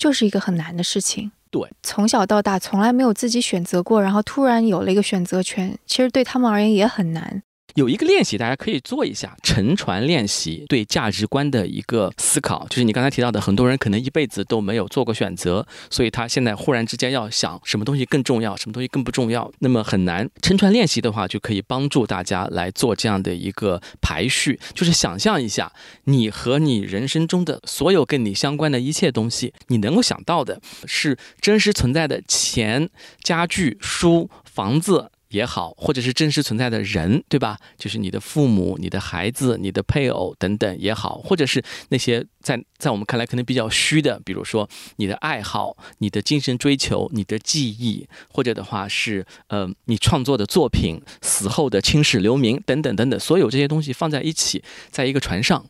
[0.00, 1.30] 就是一个很难的事情。
[1.50, 7.42] 对，从小到大从来没有自己选择过，然后突然有了一个选择权，其实对他们而言也很难。
[7.74, 12.66] 有一个练习，大家可以做一下沉船练习，对价值观的一个思考。
[12.68, 20.28] 就是你刚才提到的，很多人可能一辈子都没有做过选择，所以他现在忽然之间要想什么东西更重要，什么东西更不重要，那么很难。
[20.42, 25.72] 沉船练习的话，就可以帮助大家来做这样的一个排序，就是想象一下，
[26.04, 32.90] 你和你人生中的所有跟你相关的一切东西，你能够想到的是真实存在的钱、
[33.22, 35.10] 家具、书、房子。
[35.30, 37.56] 也好，或者是真实存在的人，对吧？
[37.76, 55.64] 就是你的父母、你的孩子、你的配偶等等也好，或者是那些在在我们看来可能比较虚的，比如说你的爱好、你的精神追求、你的记忆，或者的话是呃你创作的作品、死后的青史留名等等等等，所有这些东西放在一起，在一个船上，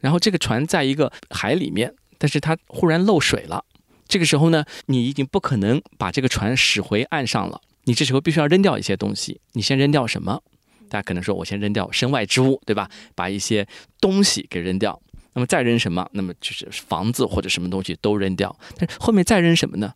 [0.00, 3.64] 然后这个船在一个海里面，但是它忽然漏水了，
[4.06, 7.62] 这个时候呢，你已经不可能把这个船驶回岸上了。
[7.86, 10.42] 你这时候必须要扔掉一些东西，你先扔掉什么？
[10.88, 12.88] 大家可能说，我先扔掉身外之物，对吧？
[13.16, 13.66] 把一些
[14.00, 15.00] 东西给扔掉，
[15.34, 16.08] 那么再扔什么？
[16.12, 18.56] 那么就是房子或者什么东西都扔掉。
[18.76, 19.94] 但是后面再扔什么呢？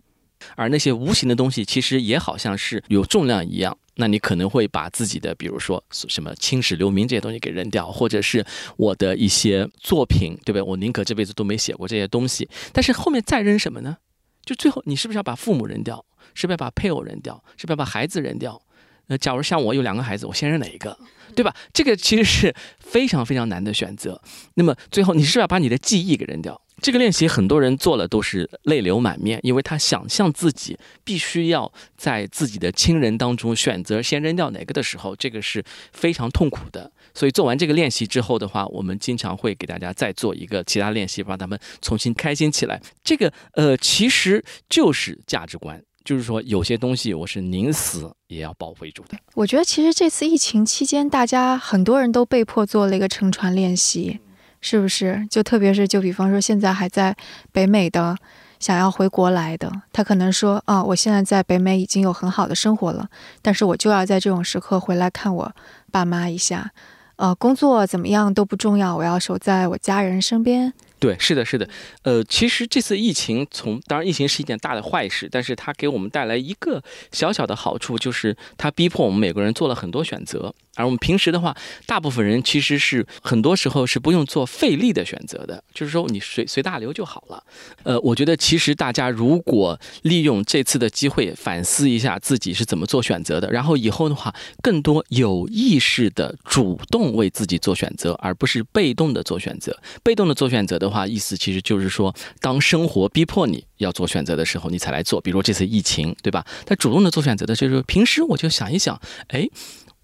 [0.57, 3.77] 而那些无形的东西，其实也好像是有重量一样。
[3.97, 8.45] 那你可能会把自己的，比如说什么青史留名这些东西给扔掉，或者是
[8.77, 10.63] 我的一些作品，对不对？
[10.63, 12.49] 我宁可这辈子都没写过这些东西。
[12.73, 13.99] 但是后面再扔什么呢？
[14.45, 16.05] 就最后，你是不是要把父母扔掉？
[16.35, 17.43] 是不是要把配偶扔掉？
[17.57, 18.61] 是不是要把孩子扔掉？
[19.07, 20.97] 那假如像我有两个孩子，我先扔哪一个？
[21.35, 21.55] 对吧？
[21.73, 24.21] 这个其实是非常非常难的选择。
[24.55, 26.61] 那么最后，你是不是要把你的记忆给扔掉？
[26.83, 36.91] 这个练习很多人做了都是泪流满面，因为他想象自己必须要在自己的亲人当中选择先扔掉哪个的时候，这个是非常痛苦的。
[37.15, 42.81] 所以做完这个练习之后的话，我们经常会给大家再做一个其他练习，让他们重新开心起来。
[43.03, 49.19] 这个呃，其实就是价值观，就是说有些东西我是宁死也要保卫住的。
[49.35, 54.21] 我觉得其实这次疫情期间，大家很多人都被迫做了一个乘船练习。
[54.63, 55.27] 是不是？
[55.31, 57.17] 就特别是，就比方说，现在还在
[57.51, 58.15] 北美的，
[58.59, 63.09] 想要回国来的，他可能说：“啊，我现在在北美已经有很好的生活了，
[63.41, 65.51] 但是我就要在这种时刻回来看我
[65.91, 66.73] 爸妈一下。
[67.21, 71.69] 呃，工作怎么样都不重要，我要守在我家人身边。”对，是的，是的。
[72.03, 80.55] 呃，其实这次疫情从当然疫情是一件大的坏事，但是它给我们带来一个小小的好处，就是它逼迫我们每个人做了很多选择。
[80.77, 87.43] 而我们平时的话，大部分人其实是很多时候是不用做费力的选择的，就是说你随随大流就好了。
[87.83, 99.77] 呃，我觉得其实大家如果利用这次的机会反思一下自己是怎么做选择的，然后以后的话更多有意识的主动为自己做选择，而不是被动的做选择。
[100.03, 105.21] 被动的做选择的话，意思其实就是说，当生活逼迫你要做选择的时候，你才来做。
[105.21, 106.45] 比如这次疫情，对吧？
[106.67, 109.49] 他主动的做选择的就是平时我就想一想，哎。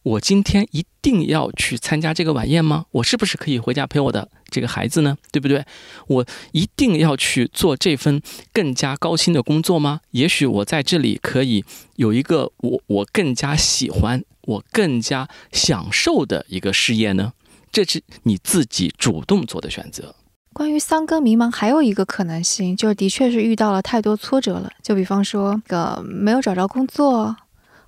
[0.07, 2.87] 我今天一定要去参加这个晚宴吗？
[2.93, 5.19] 我是不是可以回家陪我的这个孩子呢？
[5.33, 5.65] 对不对？
[6.07, 8.23] 我一定要去做这份
[8.53, 10.03] 更加高薪的工作吗？
[10.13, 11.65] 也许我在这里可以
[11.97, 17.33] 有一个我我更加喜欢、我更加享受的一个事业呢？
[17.73, 20.15] 这是你自己主动做的选择。
[20.57, 24.71] 关于三更迷茫，还有一个可能性，就是的确是遇到了太多挫折了。
[24.83, 27.37] 就比方说，个没有找着工作。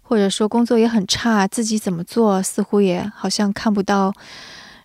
[0.02, 4.12] 或者说工作也很差，自己怎么做似乎也好像看不到，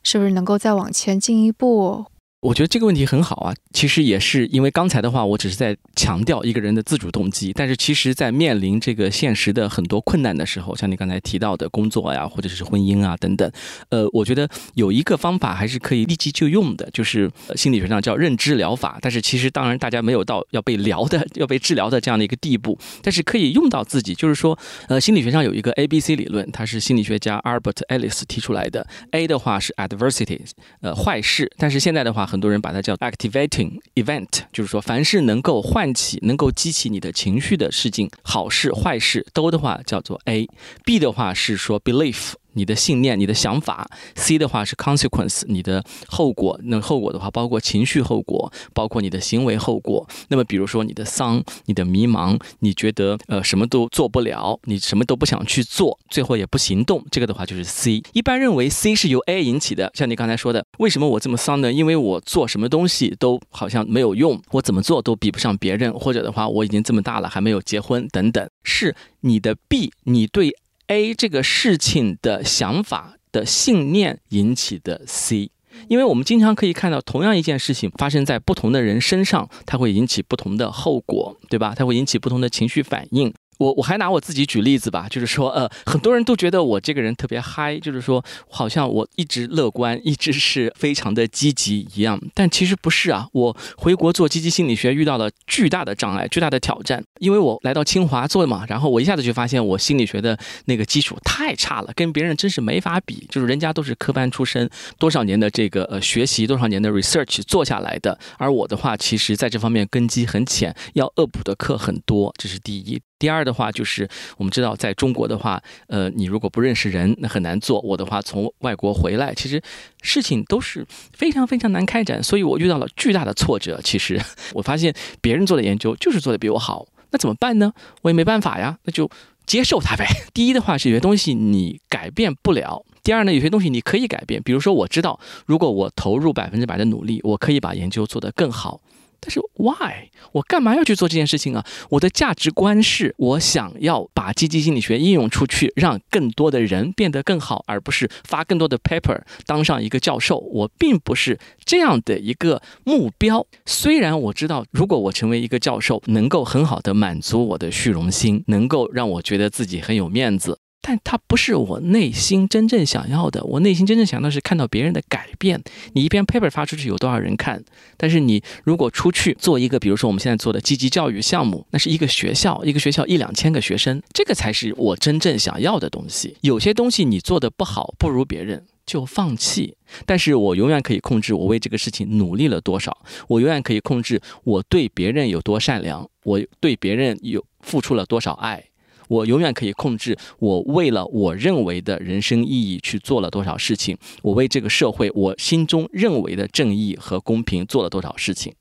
[0.01, 2.05] 是不是能够再往前进一步？
[2.43, 13.49] 我觉得这个问题很好啊，其实也是因为刚才的话，我只是在强调一个人的自主动机，但是其实，在面临这个现实的很多困难的时候，像你刚才提到的工作呀，或者是婚姻啊等等，
[13.87, 18.99] 呃，我觉得有一个方法还是可以立即就用的，就是心理学上叫认知疗法。
[19.01, 24.13] 但是其实当然大家没有到要被疗的、要被治疗的这样的一个地步，但是可以用到自己。
[24.13, 24.57] 就是说，
[24.89, 28.85] 呃，心理学上有一个 A B C 理论，它是心理学家 Albert Ellis 提出来的。
[29.11, 30.41] A 的话是 adversity，
[30.81, 32.29] 呃，坏事，但是现在的话。
[32.33, 40.47] 很多人把它叫 activating event，就是说，凡是能够唤起、能够激起你的情绪的事情，好事、坏事都的话叫做 A。
[40.83, 42.33] B 的话是说 belief。
[42.53, 46.59] 你的信念、你的想法，C 的话是 consequence，你的后果。
[46.63, 50.07] 那后果的话，包括情绪后果，包括你的行为后果。
[50.29, 58.01] 那么，比如说你的丧、你的迷茫，你觉得呃什么都做不了，你什么都不想去做，最后也不行动，这个的话就是 C。
[58.13, 61.71] 一般认为 C 是由 A 引起的，像你刚才说的，为什么我这么丧呢？
[61.71, 68.49] 因为我做什么东西都好像没有用，我怎么做都比不上别人，或者的话，我已经这么大了还没有结婚等等。
[68.63, 70.55] 是你的 B，你对。
[70.87, 75.51] A 这个事情的想法的信念引起的 C，
[75.87, 81.73] 因为我们经常可以看到，同样一件事情发生在不同的人身上，它会引起不同的后果，对吧？
[81.75, 83.33] 它会引起不同的情绪反应。
[83.63, 92.19] 我我还拿我自己举例子吧，就是说，呃，很多人都觉得我这个人特别嗨，就是说，好像我一直乐观，一直是非常的积极一样。
[92.33, 97.01] 但其实不是啊，我回国做积极心理学遇到了巨大的障碍，巨大的挑战。
[97.19, 103.25] 因为我来到清华做嘛，然后我一下子就发现我心理学的那个基础太差了，跟别人真是没法比。
[103.29, 113.01] 就是人家都是科班出身，多少年的这个呃学习，多少年的 research 做下来的，而我的话，其实在这方面根基很浅，要恶补的课很多，这是第一。
[113.23, 114.05] 第二的话就是，
[114.35, 117.79] 我们知道在中国的话，呃，你如果不认识人，那很难做。
[117.79, 119.61] 我的话从外国回来，其实
[120.01, 123.79] 事情都是非常非常难开展，所以我遇到了巨大的挫折。
[123.81, 127.71] 其实我发现别人做的研究就是做的比我好，那怎么办呢？
[128.01, 129.09] 我也没办法呀，那就
[129.45, 130.05] 接受它呗。
[130.35, 134.43] 第一的话是有些东西你改变不了，第二呢有些东西你可以改变。
[134.43, 138.81] 比如说我知道，如果我投入百分之百的努力，我可以把研究做得更好。
[139.25, 140.09] 但是，why？
[140.33, 141.65] 我干嘛要去做这件事情啊？
[141.89, 150.39] 我的价值观是我想要把积极心理学应用出去，让更多的人变得更好，而不是发更多的 paper，当上一个教授。
[150.39, 153.47] 我并不是这样的一个目标。
[153.65, 160.59] 虽然我知道，如果我成为一个教授，能够很好的满足我的虚荣心，能够让我觉得自己很有面子。
[160.85, 163.41] 但它不是我内心真正想要的。
[163.45, 165.63] 我内心真正想要的是看到别人的改变。
[165.93, 167.63] 你一篇 paper 发出去有多少人看？
[167.95, 176.35] 但是你如果出去做一个，比如说我们现在做的积极教育项目，那是一个学校，一个学校一两千个学生，这个才是我真正想要的东西。
[176.41, 179.77] 有些东西你做的不好，不如别人就放弃。
[180.05, 182.97] 但是我永远可以控制我为这个事情努力了多少，
[183.29, 188.65] 我永远可以控制我对别人有多善良，我对别人有付出了多少爱。
[189.13, 198.53] 我永远可以控制我为了我认为的人生意义去做了多少事情，我为这个社会我心中认为的正义和公平做了多少事情，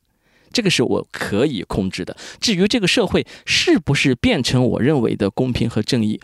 [0.52, 2.14] 这个是我可以控制的。
[2.38, 6.20] 至于这个社会是不是变成我认为的公平和正义，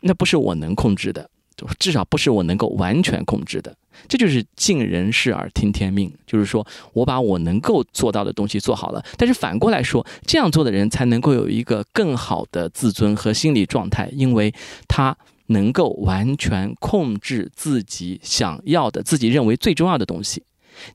[0.00, 1.30] 那不是我能控制的。
[1.78, 3.76] 至少不是我能够完全控制的，
[4.08, 6.12] 这就是尽人事而听天命。
[6.26, 14.52] 就是说我把我能够做到的东西做好了，但是反过来说，这样做的人才能够有一个更好的自尊和心理状态，因为
[14.86, 20.44] 他能够完全控制自己想要的、自己认为最重要的东西。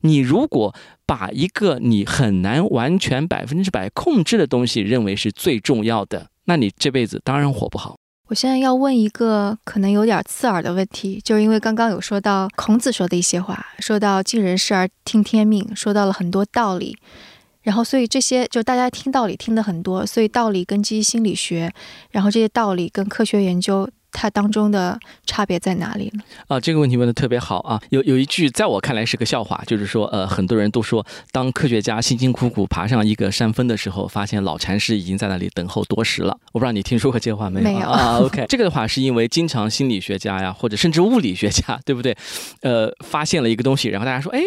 [0.00, 7.98] 你如果把一个你很难完全百分之百控制的东西认为是最重要的，那你这辈子当然活不好。
[8.28, 16.98] 我现在要问一个可能有点刺耳的问题，就是因为刚刚有说到孔子说的一些话，说到尽人事而听天命，说到了很多道理，
[17.62, 21.72] 然后所以这些就大家听道理听的很多，所以道理跟积极心理学，
[22.10, 23.88] 然后这些道理跟科学研究。
[24.16, 26.22] 它当中的差别在哪里呢？
[26.48, 27.78] 啊，这个问题问的特别好啊！
[27.90, 36.34] 有有一句在我看来是个笑话，就是说，呃，很多人都说，当科学家辛辛苦苦爬上一个山峰的时候，发现老禅师已经在那里等候多时了。
[36.52, 37.64] 我不知道你听说过这话没有？
[37.64, 38.18] 没有啊。
[38.20, 42.16] OK，这个的话是因为经常心理学家呀，或者甚至物理学家，对不对？
[42.62, 44.40] 呃，发现了一个东西，然后大家说，哎。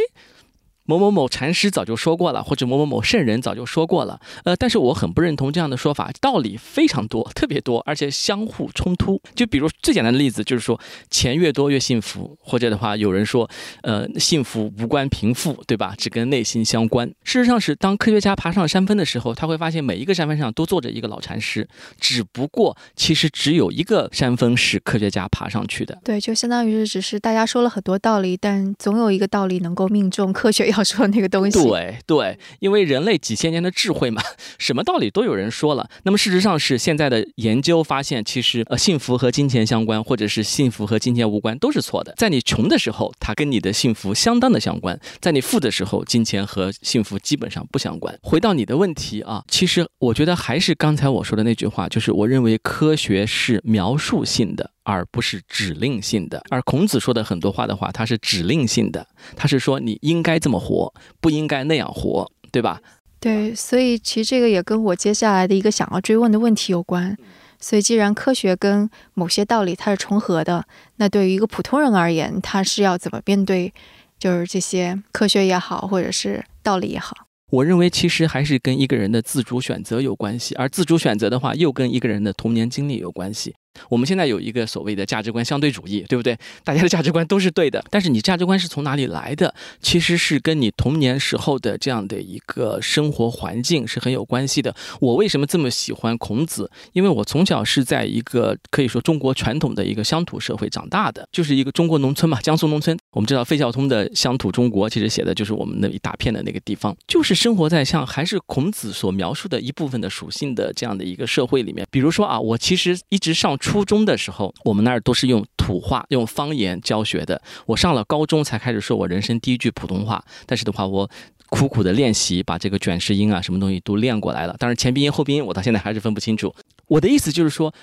[0.89, 9.21] 某某某禅师早就说过了，或者某某某圣人早就说过了，呃，但是我很不认同这样的说法，道理非常多，特别多，而且相互冲突。
[9.35, 13.47] 就比如最简单的例子，就是说钱越多越幸福，或者的话，有人说，
[13.83, 15.93] 呃，幸福无关贫富，对吧？
[15.95, 17.07] 只跟内心相关。
[17.23, 25.99] 事实上是，当科学家爬上山峰的时候，他会发现每一个山峰上都坐着一个老禅师，只不过其实只有一个山峰是科学家爬上去的。
[26.03, 30.78] 对，就相当于是只是大家说了很多道理，但总有一个道理能够命中科学要。
[30.85, 34.21] 说那个东西，对对，因为人类几千年的智慧嘛，
[34.57, 35.89] 什么道理都有人说了。
[36.03, 42.13] 那么事实上是现在的研究发现，其实呃幸福和金钱相关，或者是幸福和金钱无关，都是错的。
[42.17, 48.17] 在你穷的时候，它跟你的幸福相当的相关；在你富的时候，金钱和幸福基本上不相关。
[48.21, 54.71] 回到你的问题啊，其实我觉得还是刚才我说的那句话，就是我认为科学是描述性的。
[54.91, 62.81] 而不是指令性的，而孔子说的很多话的话，它是指令性的，他是说你应该这么活，不应该那样活，对吧？
[63.19, 67.17] 对，所以其实这个也跟我接下来的一个想要追问的问题有关。
[67.61, 73.73] 所以，既然科学跟某些道理它是重合的，那对于一个普通人而言，他是要怎么面对，
[74.17, 77.17] 就是这些科学也好，或者是道理也好？
[77.51, 83.53] 我认为其实还是跟一个人的自主选择有关系，而自主选择的话，又跟一个人的童年经历有关系。
[83.89, 86.37] 我们现在有一个所谓的价值观相对主义，对不对？
[86.63, 89.53] 大家的价值观都是对的，但是你价值观是从哪里来的？
[89.81, 94.75] 其实是跟你童年时候的这样的一个生活环境是很有关系的。
[94.99, 96.69] 我为什么这么喜欢孔子？
[96.93, 102.97] 因为我从小是在一个可以说中国传统的一个乡土社会长大的，就是一个中国农村嘛，江苏农村。
[103.11, 111.85] 我们知道费孝通的《乡土中国》其实写的就是我们那一大片的那个地方，就是生活在像还是孔子所描述的一部分的属性的这样的一个社会里面。
[111.89, 117.41] 比如说啊，我其实一直上初中的时候，我们那儿都是用土话、用方言教学的。
[117.65, 121.09] 我上了高中才开始说我人生第一句普通话，但是的话，我
[121.49, 124.55] 苦苦的练习，把这个卷舌音啊什么东西都练过来了。
[124.57, 126.53] 当然前鼻音后鼻音我到现在还是分不清楚。
[126.87, 127.73] 我的意思就是说，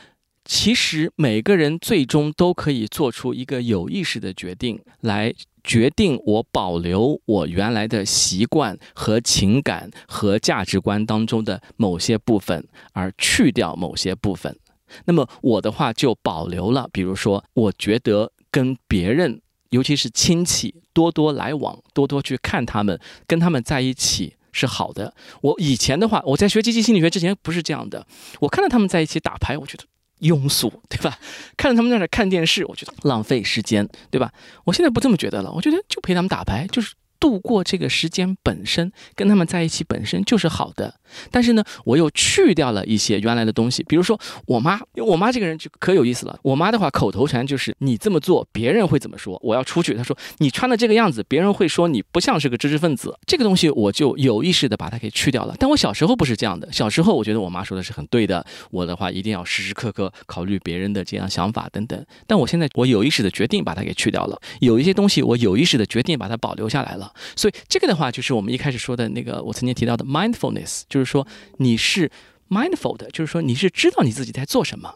[0.44, 5.34] 其实每个人最终都可以做出一个有意识的决定，来
[5.64, 14.56] 决定我保留我原来的习惯和情感和价值观当中的某些部分，而去掉某些部分。
[15.04, 25.14] 那么我的话就保留了，比如说，我觉得跟别人，尤其是亲戚，多多来往，多多去看他们，跟他们在一起是好的。
[25.42, 28.06] 我以前的话，我在学积极心理学之前不是这样的，
[28.40, 29.84] 我看到他们在一起打牌，我觉得
[30.20, 31.18] 庸俗，对吧？
[31.56, 34.32] 看着他们在那看电视，我觉得浪费时间，对吧？
[34.64, 36.94] 我现在不这么觉得了，我觉得就陪他们打牌，就是。
[37.18, 40.94] 度过这个时间本身，跟他们在一起本身就是好的。
[41.30, 46.38] 但是呢，我又去掉了一些原来的东西，比如说我妈，因为我妈这个人就可有意思了。
[46.42, 49.40] 我妈的话，口头禅就是你这么做，别人会怎么说？
[49.42, 53.16] 我要出去，她说你穿的这个样子，别人会说你不像是个知识分子。
[53.26, 55.54] 这个东西我就有意识的把它给去掉了。
[55.58, 58.44] 但我小时候不是这样的，小时候我觉得我妈说的是很对的。
[58.70, 62.04] 我的话一定要时时刻刻考虑别人的这样想法等等。
[62.26, 64.40] 但我现在我有意识的决定把它给去掉了。
[64.60, 67.05] 有一些东西我有意识的决定把它保留下来了。
[67.34, 71.26] 所以这个的话，就是我们一开始说的那个，我曾经提到的 mindfulness，就是说
[71.58, 72.10] 你是
[72.48, 74.94] mindful 的，就是说你是知道你自己在做什么。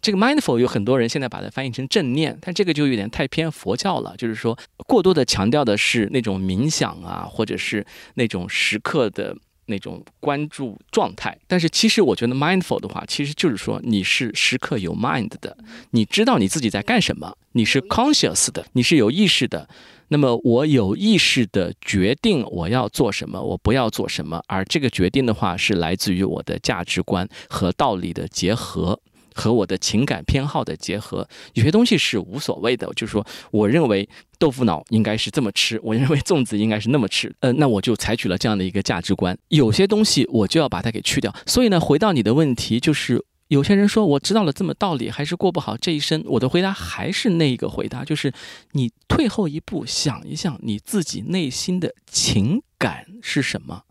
[0.00, 11.36] 这个 mindful 有很多人现在把它翻译成正念，但这个就有点太偏佛教了，就是说过多的强调的是那种冥想啊，或者是那种时刻的那种关注状态。
[11.46, 15.56] 但是其实我觉得 mindful 的话，其实就是说你是时刻有 mind 的，
[15.90, 19.68] 你知道你自己在干什么，你是 conscious 的，你是有意识的。
[20.08, 29.00] 那么我有意识的决定我要做什么，我不要做什么，而这个决定的话是来自于我的价值观和道理的结合，
[29.34, 31.28] 和我的情感偏好的结合。
[31.54, 39.36] 有些东西是无所谓的，就是说，我认为豆腐脑应该是这么吃，我认为粽子应该是那么吃，呃，那我就采取了这样的一个价值观。
[39.48, 41.34] 有些东西我就要把它给去掉。
[41.46, 43.24] 所以呢，回到你的问题，就是。
[43.48, 46.24] 有些人说我知道了这么道理，还是过不好这一生。
[46.24, 48.32] 我的回答还是那一个回答，就是
[48.70, 53.82] 你退后一步想一想，你自己内心的情感是什么。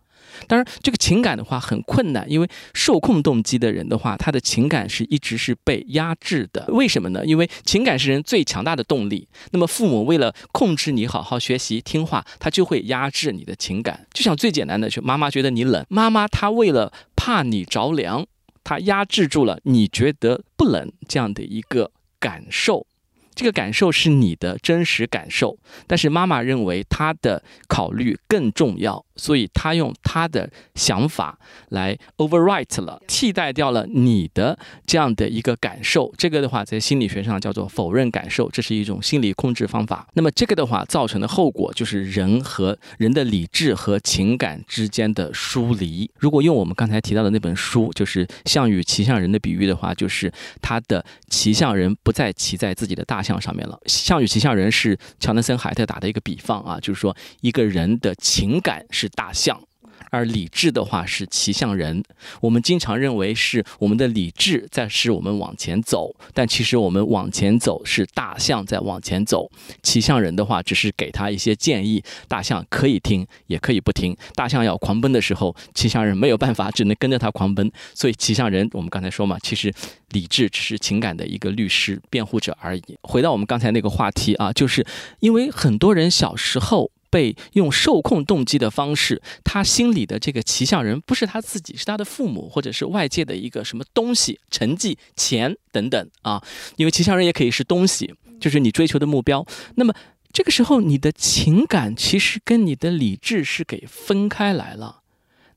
[0.48, 6.66] 当然，这个情感的话很困难，因为受控动机的人的话，他的情感是一直是被压制的。
[6.70, 7.26] 为什么呢？
[7.26, 9.28] 因为情感是人最强大的动力。
[9.52, 14.08] 那么父母为了控制你好好学习听话，他就会压制你的情感。
[14.14, 18.26] 就像最简单的，就妈妈觉得你冷，妈妈她为了怕你着凉，
[18.64, 22.86] 她压制住了你觉得不冷这样的一个感受。
[23.34, 31.38] 这个感受是你的真实感受，但是妈妈认为她的考虑更重要，所以他用他的想法
[31.70, 36.14] 来 overwrite 了，替代掉了你的这样的一个感受。
[36.18, 40.06] 这个的话，在心理学上叫做否认感受，这是一种心理控制方法。
[40.14, 46.12] 那么这个的话，造成的后果就是人和人的理智和情感之间的疏离。
[46.18, 50.30] 如果用我们刚才提到的那本书，就是项羽骑象人的比喻的话，就是
[50.62, 53.22] 他的骑象人不再骑在自己的大。
[53.22, 59.62] 象上面了，项羽骑象人是乔纳森海特打的一个比方啊，就是说一个人的情感是大象。
[60.10, 62.04] 而理智的话是骑象人，
[62.42, 69.50] 我们经常认为是我们的理智在使我们往前走，但其实我们往前走是大象在往前走。
[69.82, 74.14] 骑象人的话只是给他一些建议，大象可以听也可以不听。
[74.36, 77.72] 大象要狂奔的时候，骑象人没有办法，只能跟着他狂奔。
[77.94, 79.74] 所以骑象人，我们刚才说嘛，其实
[80.10, 82.84] 理智只是情感的一个律师、辩护者而已。
[83.04, 84.86] 回到我们刚才那个话题啊，就是
[85.22, 86.92] 因为很多人小时候。
[87.12, 96.42] 被用受控动机的方式，他心里的这个骑象人不是他自己，是他的父母，或者是外界的一个什么东西、成绩、钱等等啊。
[96.78, 99.46] 因为骑象人也可以是东西，就是你追求的目标。
[99.76, 99.94] 那么
[100.34, 105.02] 这个时候，你的情感其实跟你的理智是给分开来了。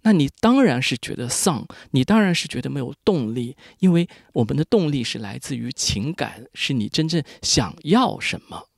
[0.03, 8.69] 那你当然是觉得丧，你当然是觉得没有动力，因为我们的动力是来自于情感，是你真正想要什么。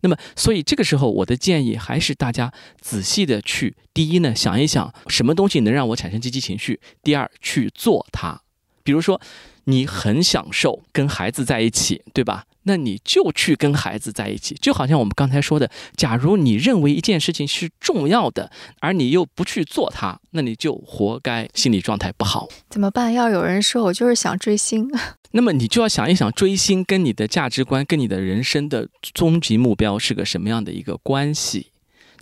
[0.00, 8.40] 那么，所以这个时候，我的建议还是大家仔细的去，第一呢，想一想什么东西能让我产生积极情绪；第二，去做它。
[8.82, 9.20] 比如说，
[9.64, 12.44] 你很享受跟孩子在一起，对吧？
[12.68, 18.50] 那你就去跟孩子在一起，就好像我们刚才说的，假如你认为一件事情是重要的，
[18.80, 22.48] 而你又不去做它，那你就活该，心理状态不好。
[22.68, 23.12] 怎么办？
[23.12, 24.90] 要有人说我就是想追星，
[25.30, 31.68] 那么你就要想一想，追星跟你的价值观、跟你的人生的终极目标是个什么样的一个关系？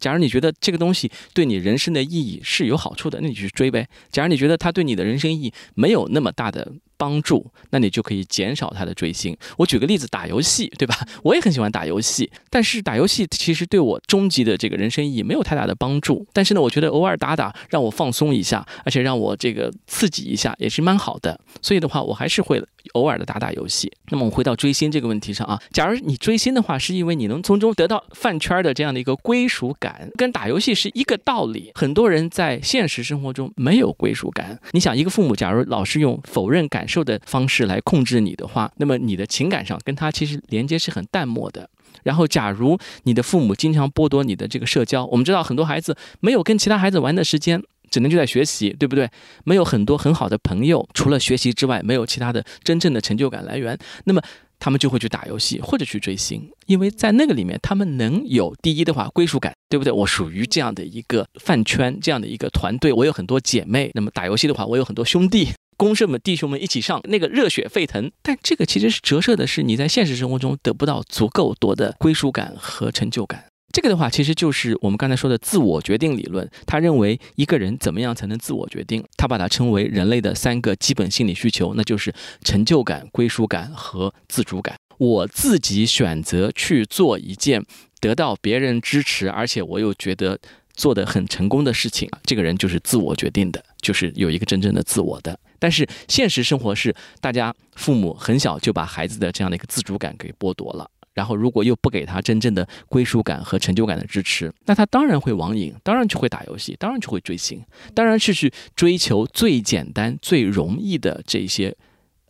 [0.01, 3.87] 假如你觉得这个东西对你人生的意义是有好处的，那你去追呗。
[4.11, 9.37] 假如你觉得它对你的人生意义没有那么大的，帮助，那你就可以减少他的追星。
[9.57, 10.97] 我举个例子，打游戏，对吧？
[11.23, 16.27] 我也很喜欢打游戏，但是打游戏其实对我终极的这个人生意义没有太大的帮助。
[16.33, 21.39] 但是呢，我觉得偶尔打打，让我放松一下，而且让我这个刺激一下，也是蛮好的。
[21.63, 23.91] 所以的话，我还是会偶尔的打打游戏。
[24.11, 31.73] 那么我们回到追星这个问题上啊，假如你追星的话，是因为你能从中得到饭圈的这样的一个归属感，跟打游戏是一个道理。
[31.75, 34.61] 很多人在现实生活中没有归属感。
[34.73, 36.85] 你想，一个父母假如老是用否认感。
[36.85, 41.69] 感受的方式来控制你的话，那么你的情感上跟他其实连接是很淡漠的。
[42.05, 49.09] 然后，假如你的父母经常剥夺你的这个社交，我们知道很多孩子没有跟其他孩子玩的时间，只能就在学习，对不对？
[49.45, 53.79] 没有很多很好的朋友，除了学习之外，没有其他的真正的成就感来源。
[54.05, 54.21] 那么
[54.59, 59.93] 他们就会去打游戏或者去追星，因为在那个里面他们能有第一的话归属感，对不对？
[59.93, 63.91] 我属于这样的一个饭圈，这样的一个团队，我有很多姐妹。
[63.95, 65.49] 那么打游戏的话，我有很多兄弟。
[65.77, 68.11] 公社们、弟兄们一起上，那个热血沸腾。
[68.23, 73.45] 但这个其实是折射的是你在现实生活中得不到足够多的归属感和成就感。
[73.73, 76.49] 这个的话，其实就是我们刚才说的自我决定理论。
[76.65, 79.05] 他认为一个人怎么样才能自我决定？
[79.17, 82.15] 他把它称为人类的三个基本心理需求，那就是
[82.45, 84.77] 成就感、归属感和自主感。
[84.99, 87.65] 我自己选择去做一件
[88.01, 90.39] 得到别人支持，而且我又觉得。
[90.77, 95.39] 做的很成功的事情，这个人就是自我决定的，就是有一个真正的自我的。
[95.65, 111.75] 但是现实生活是，大家父母很小就把孩子的这样的一个自主感给剥夺了，然后如果又不给他真正的归属感和成就感的支持，那他当然会网瘾，当然就会打游戏，当然就会追星，当然是去追求最简单、最容易的这些。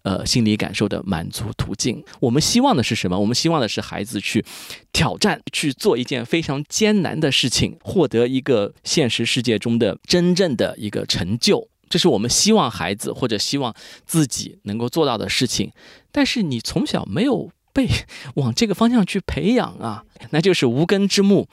[0.04, 3.18] 呃，心理感受的满足途径，我们希望的是什么？
[3.18, 4.44] 我们希望的是孩子去
[4.92, 11.68] 挑战，去做一件非常艰难的事情，获得一个现实世界中的真正的一个成就。
[11.94, 13.72] 这是我们希望孩子或者希望
[14.04, 15.70] 自己能够做到的事情。
[16.10, 17.88] 但是你从小没有被
[18.34, 21.46] 往这个方向去培养啊，那就是无根之木。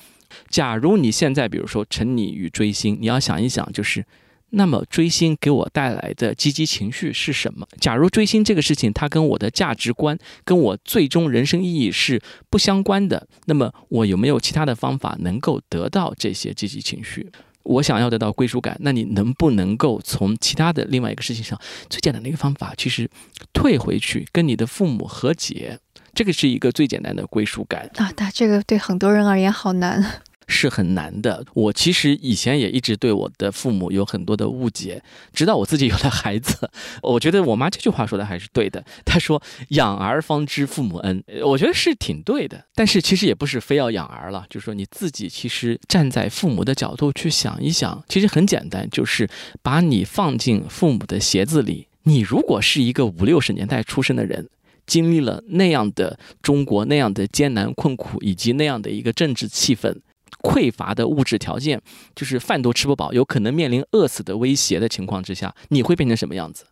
[0.50, 4.04] 假如你现在比如说沉溺于追星，你要想一想，就是
[4.50, 7.68] 那么追星给我带来的积极情绪是什么？
[7.80, 12.20] 假如追星这个事情它跟我的价值观、跟我最终人生意义是
[12.50, 17.30] 不相关的，那么我有没有其他的方法能够得到这些积极情绪？
[17.64, 21.60] 我想要得到归属感，那你能不能够从其他的另外一个事情上，
[21.90, 23.10] 最简单的一个方法，其实
[23.54, 25.80] 退回去跟你的父母和解，
[26.14, 28.12] 这个是一个最简单的归属感啊。
[28.16, 30.22] 但这个对很多人而言好难。
[30.52, 31.44] 是很难的。
[31.54, 35.02] 我其实以前也一直对我的父母有很多的误解，
[35.34, 36.70] 直到我自己有了孩子，
[37.02, 38.84] 我觉得我妈这句话说的还是对的。
[39.06, 42.66] 她说“养儿方知父母恩”，我觉得是挺对的。
[42.76, 49.30] 但是其实也不是非要养儿了，就是说你自己其实站在父母的角度去想一想，其实很简单，就是
[49.62, 51.88] 把你放进父母的鞋子里。
[52.04, 54.50] 你如果是一个五六十年代出生的人，
[54.88, 59.96] 经历了那样的中国那样的艰难困苦，以及那样的一个政治气氛。
[60.42, 61.82] 匮乏的物质条件，
[62.16, 66.66] 就是饭都吃不饱，有可能面临饿死的威胁的情况之下，你会变成什么样子？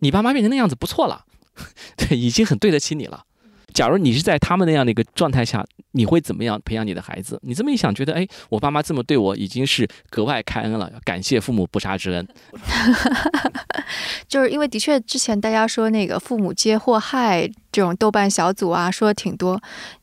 [0.00, 1.24] 你爸妈变成那样子不错了，
[1.96, 3.25] 对，已经很对得起你了。
[3.76, 7.38] 假如你是在他们那样的一个状态下，你会怎么样培养你的孩子？
[7.42, 12.26] 你这么一想，觉得哎，我爸妈这么对我，已经是格外开恩了，感谢父母不杀之恩。
[14.26, 19.60] 就是因为的确之前大家说那个父母皆祸害这种豆瓣小组啊，说的挺多。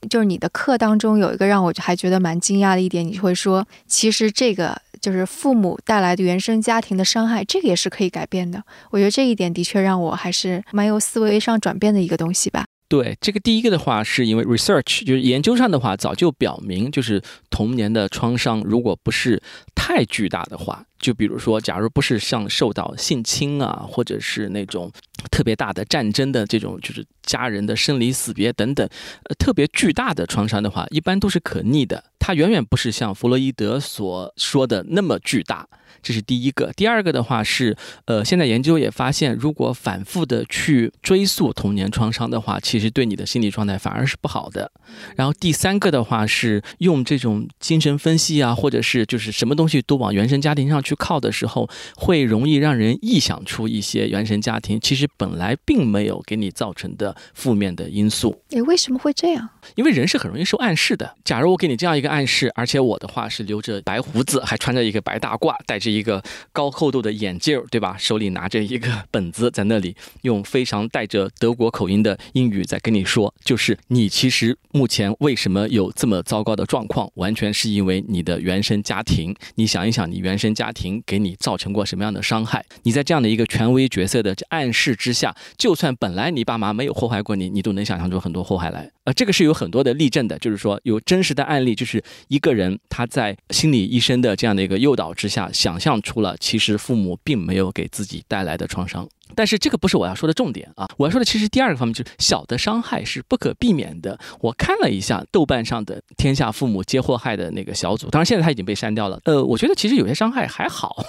[0.07, 8.63] 就是你的课当中有一个让我还觉得蛮惊讶的一点，你会说，其实这个就是父母带来的原生家庭的伤害，这个也是可以改变的。
[8.91, 12.65] 我觉得这一点的确让我还是蛮有思维上转变的一个东西吧。
[12.93, 17.19] 对这个第一个的话，是因为 research 就是研究上的话，早就表明，就是
[17.49, 19.41] 童年的创伤如果不是
[19.73, 24.91] 太巨大的话，就比如说，假如不是像受到性侵啊，或者是那种
[25.31, 28.87] 特别大的战争的这种，就是家人的生离死别等等，
[29.23, 32.03] 呃，特别巨大的创伤的话，一般都是可逆的。
[32.19, 35.67] 它远远不是像弗洛伊德所说的那么巨大。
[36.03, 37.75] 这是第一个，第二个的话是，
[38.05, 44.69] 呃，现在研究也发现，如果反复的去追溯童年创伤的话，其实对你的心理状态反而是不好的。
[45.15, 58.43] 然后第三个的话是用这种精神分析啊，或者是就是什么东西都往原生家庭上去靠的时候，会容易让人臆想出一些原生家庭其实本来并没有给你造成的负面的因素。
[58.49, 59.47] 诶，为什么会这样？
[59.75, 61.15] 因为人是很容易受暗示的。
[61.23, 65.92] 假如我给你这样一个暗示，而且我的话是留着白胡子，还穿着一个白大褂，戴着。
[65.93, 67.95] 一个高厚度的眼镜，对吧？
[67.97, 79.35] 手里拿着一个本子，在那里用非常带着德国口音的英语在跟你说，就是你其实目前为什么有这么糟糕的状况，完全是因为你的原生家庭。
[79.55, 82.65] 你想一想，你原生家庭给你造成过什么样的伤害？
[82.83, 88.89] 你在这样的一个权威角色的暗示之下，就算本来你爸妈没有祸害过你，你都能想象出很多祸害来。
[89.05, 99.07] 呃，这个是有很多的例证的，就是说有真实的案例，就是一个人他在心理医生的这样的一个诱导之下，想象出了其实父母并没有给自己带来的创伤。
[99.35, 100.87] 但是这个不是我要说的重点啊！
[100.95, 104.19] 我要说的其实第二个方面就是小的伤害是不可避免的。
[104.39, 109.19] 我看了一下豆瓣上的“天下父母皆祸害”的那个小组，当然现在他已经被删掉了。
[109.23, 111.03] 呃，我觉得其实有些伤害还好，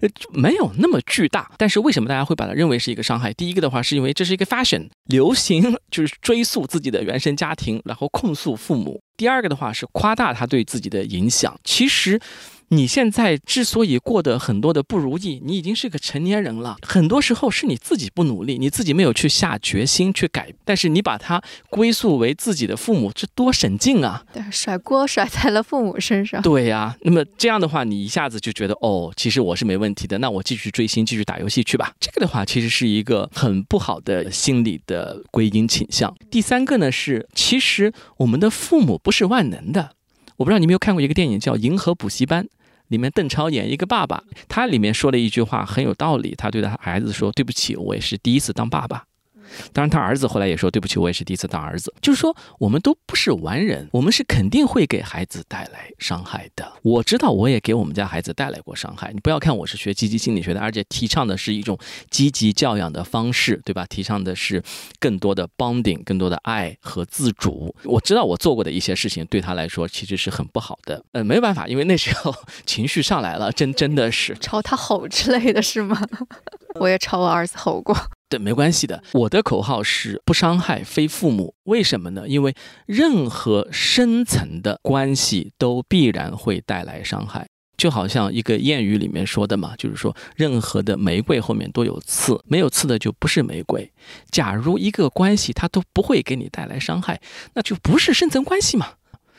[0.00, 1.50] 呃没有那么巨大。
[1.58, 3.30] 但是为什么大家会把它认为是一个伤害？
[3.34, 8.98] 第一个的话是因为这是一个 fashion 流行，就是追溯自己的原生家庭，然后控诉父母。
[9.18, 11.54] 第二个的话是夸大他对自己的影响。
[11.62, 12.18] 其实。
[12.68, 16.76] 你现在之所以过得很多的不如意，你已经是个成年人了。
[16.82, 21.40] 很多时候是你自己不努力，你自己没有去下决心去改，但是你把它
[21.70, 24.24] 归宿为自己的父母，这多省劲啊！
[24.32, 26.42] 对，甩锅甩在了父母身上。
[26.42, 31.92] 对呀，那么这样的话，你一下子就觉得哦，其实我是没问题的，那我继续追星，继续打游戏去吧。
[32.00, 36.12] 这个的话，其实是一个很不好的心理的归因倾向。
[36.30, 39.90] 第三个呢是，其实我们的父母不是万能的。
[40.36, 42.44] 我不知道你有没有看过一个电影叫《银河补习班》。
[42.88, 49.06] 里面邓超演一个爸爸，他里面说了一句话很有道理，他对他孩子说：“对不起，我也是第一次当爸爸。”
[49.72, 56.72] 当然，他儿子后来也说：“对不起，我也是第一次当儿子。”就是说，我们都不是完人，我们是肯定会给孩子带来伤害的。
[56.82, 59.12] 我知道，我也给我们家孩子带来过伤害。
[59.12, 61.78] 你不要看我是学积极心理学的，而且提倡的是一种
[62.10, 63.86] 积极教养的方式，对吧？
[63.86, 64.62] 提倡的是
[64.98, 67.74] 更多的 bonding，更多的爱和自主。
[67.84, 71.02] 我知道我做过的一些事情对他来说其实是很不好的。
[71.12, 72.34] 呃，没有办法，因为那时候
[72.64, 76.00] 情绪上来了，真真的是朝他吼之类的是吗？
[76.80, 77.96] 我也朝我儿子吼过。
[78.28, 79.02] 对，没关系的。
[79.12, 81.54] 我的口号是不伤害非父母。
[81.64, 82.26] 为什么呢？
[82.26, 82.54] 因为
[82.86, 87.48] 任何深层的关系都必然会带来伤害。
[87.76, 93.92] 就好像一个谚语里面说的嘛，就是说，任何的玫瑰后面都有刺，没有刺的就不是玫瑰。
[94.30, 97.20] 假如一个关系它都不会给你带来伤害，
[97.52, 98.94] 那就不是深层关系嘛。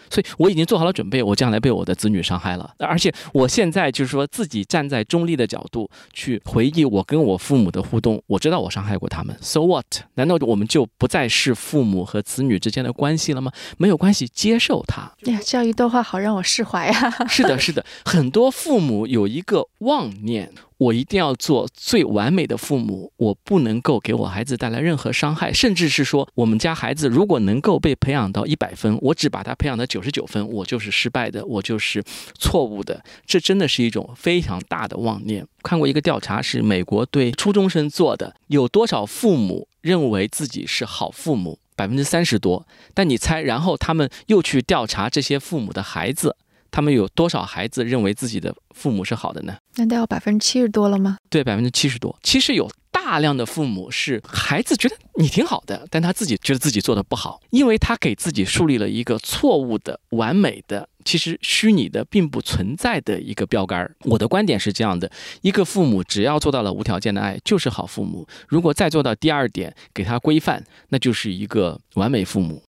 [0.09, 2.73] 所以我已经做好了准备，我将来被我的子女伤害了。
[2.79, 9.35] 而且我现在就是说自己站在中立的角度去回忆我跟我父母的互动，我知道我伤害过他们。
[9.41, 9.85] So what？
[10.15, 13.51] 难道我们就不再是父母和子女之间的关系了吗？
[13.77, 15.11] 没有关系，接受它。
[15.25, 17.27] 哎呀，这样一段话好让我释怀呀。
[17.27, 20.51] 是的，是的，很多父母有一个妄念。
[20.77, 32.03] 我一定要做最完美的父母，我不能够给我孩子带来任何伤害，甚至是说，我们家孩子如果能够被培养到一百分，我只把他培养到九十九分，我就是失败的，我就是
[32.37, 33.03] 错误的。
[33.25, 35.45] 这真的是一种非常大的妄念。
[35.63, 41.59] 看过一个调查，是美国对初中生做的，有多少父母认为自己是好父母？
[41.75, 42.67] 百分之三十多。
[42.93, 46.35] 但你猜，然后他们又去调查这些父母的孩子。
[46.77, 49.57] 他们有多少孩子认为自己的父母是好的呢？
[49.77, 51.17] 难道要百分之七十多了吗？
[51.27, 52.15] 对，百分之七十多。
[52.21, 63.95] 其实有大量的父母是孩子觉得你挺好的，但他自己觉得自己做的不好，因为他给自己树立了一个错误的、完美的、其实虚拟的、并不存在的一个标杆儿。
[64.01, 65.11] 我的观点是这样的：
[65.41, 72.61] 一个父母只要做到了无条件的爱，就是好父母；如果再做到第二点，给他规范，那就是一个完美父母。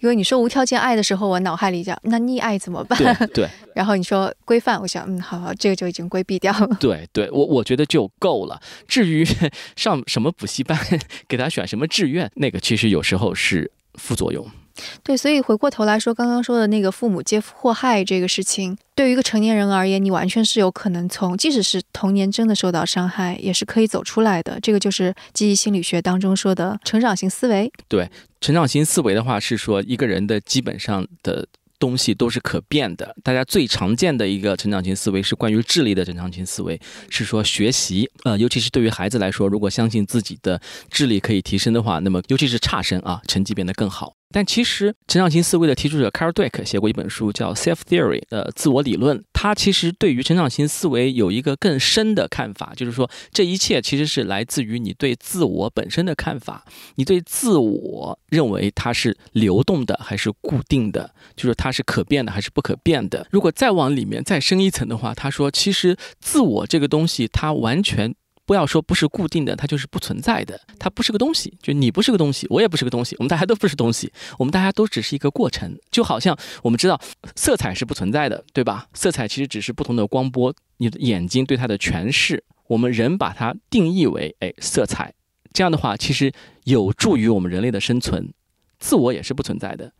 [0.00, 2.98] 因为你说无条件爱的时候，我脑海里讲那溺爱怎么办？
[3.32, 3.48] 对。
[3.74, 6.76] 然后你说规范，我想嗯，好，好，这个就已经规避掉 了。
[6.78, 8.60] 对，对我我觉得就够了。
[8.86, 9.26] 至于
[9.76, 10.78] 上什么补习班，
[11.26, 14.46] 给他选什么志愿，那个其实有时候是副作用。
[15.02, 24.58] 对，所以回过头来说，刚刚说的那个父母皆祸害这个事情，对于一个成年人而言，你完全是有可能从，即使是童年真的受到伤害，也是可以走出来的。
[24.60, 27.70] 这个就是积极心理学当中说的成长型思维。
[27.88, 28.10] 对，
[28.40, 31.46] 成长型思维的话，是说一个人的基本上的。
[31.78, 33.12] 东西都是可变的。
[33.24, 38.08] 大家最常见的一个成长型思维是关于智力的成长型思维，是说学习。
[38.22, 44.14] 呃，尤其是对于孩子来说，如果相信自己的智力可以提升的话，那么尤其是差生啊，成绩变得更好。
[44.32, 49.22] 但其实成长型思维的提出者 Carol Dweck 写过一本书叫《Self Theory》呃，自我理论。
[49.32, 56.64] 他其实对于成长型思维有一个更深的看法，就是说这一切其实是来自于你对自我本身的看法。
[56.94, 61.12] 你对自我认为它是流动的还是固定的？
[61.36, 63.26] 就是它是可变的还是不可变的？
[63.30, 68.14] 如果再往里面再深一层的话，他说其实自我这个东西它完全。
[68.44, 71.56] 不要说不是固定的，它就是不存在的，它不是个东西。
[71.62, 75.78] 就你不是个东西，我也不是个东西，我们大家都不是东西，我们大家都只是一个过程。
[75.90, 77.00] 就好像我们知道
[77.36, 78.88] 色彩是不存在的，对吧？
[78.94, 82.42] 色彩其实只是不同的光波，你的眼睛对它的诠释。
[82.68, 85.12] 我们人把它定义为哎色彩，
[85.52, 86.32] 这样的话其实
[86.64, 88.32] 有助于我们人类的生存。
[88.78, 89.92] 自我也是不存在的，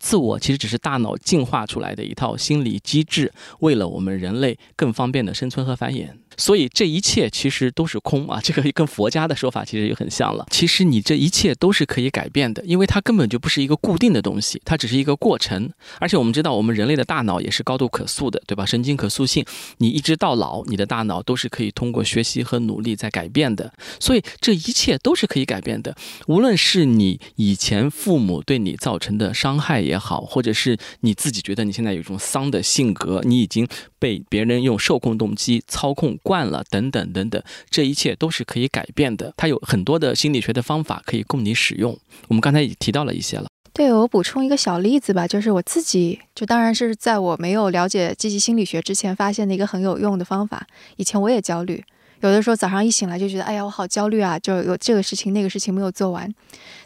[0.00, 6.08] 自我其实只是大脑进化出来的一套心理机制，为了我们人类更方便的生存和繁衍。
[6.36, 10.46] 所以这一切其实都是空啊， 这个跟佛家的说法其实也很像了。
[10.50, 15.70] 其实你这一切都是可以改变的，因为它根本就不是一个固定的东西，它只是一个过程。
[15.98, 18.64] 而且我们知道，我们人类的大脑也是高度可塑的，对吧？
[18.66, 19.44] 神经可塑性，
[19.78, 23.72] 你一直到老，你的大脑都是可以通过学习和努力在改变的。
[24.00, 25.94] 所以这一切都是可以改变的，
[26.26, 33.66] 无论是你以前父母对你造成的伤害也好，或者是你自己觉得你现在有一种丧的性格，你已经
[33.98, 36.18] 被别人用受控动机操控。
[36.24, 39.32] 惯了，等等等等，这一切都是可以改变的。
[39.36, 41.96] 它有很多的心理学的方法可以供你使用。
[42.26, 43.46] 我们刚才也提到了一些了。
[43.72, 50.66] 对我补充一个小例子吧，就是我自己，就当然是在我没有了解积极心理学之前发现的一个很有用的方法。
[50.96, 51.84] 以前我也焦虑，
[52.20, 56.32] 有的时候早上一醒来就觉得，哎呀，我好焦虑啊，就有这个事情那个事情没有做完。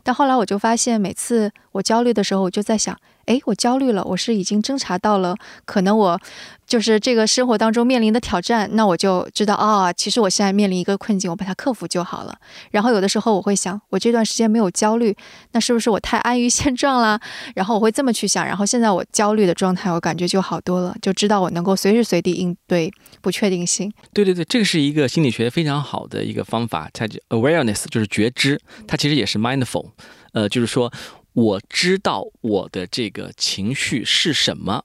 [0.03, 2.99] 但后来我就发现，每次我焦虑的时候，我就在想。
[3.29, 6.18] 哎，我焦虑了，我是已经侦查到了，可能我
[6.66, 12.35] 就是这个生活当中面临的挑战，那我就知道啊，其实我现在面临一个困境，我把它克服就好了。
[12.70, 15.14] 然后有的时候我会想，我这段时间没有焦虑，
[15.53, 17.20] 那是不是我太安于现状了？
[17.55, 23.93] 然后我会这么去想，然后现在我焦虑的状态，我感觉就好多了，就知道我能够随时随地应对不确定性。
[24.14, 29.91] 对对对，这个是一个心理学非常好的一个方法，它叫 awareness，就是觉知，它其实也是 mindful，
[30.33, 30.91] 呃，就是说。
[31.39, 34.84] 我知道我的这个情绪是什么，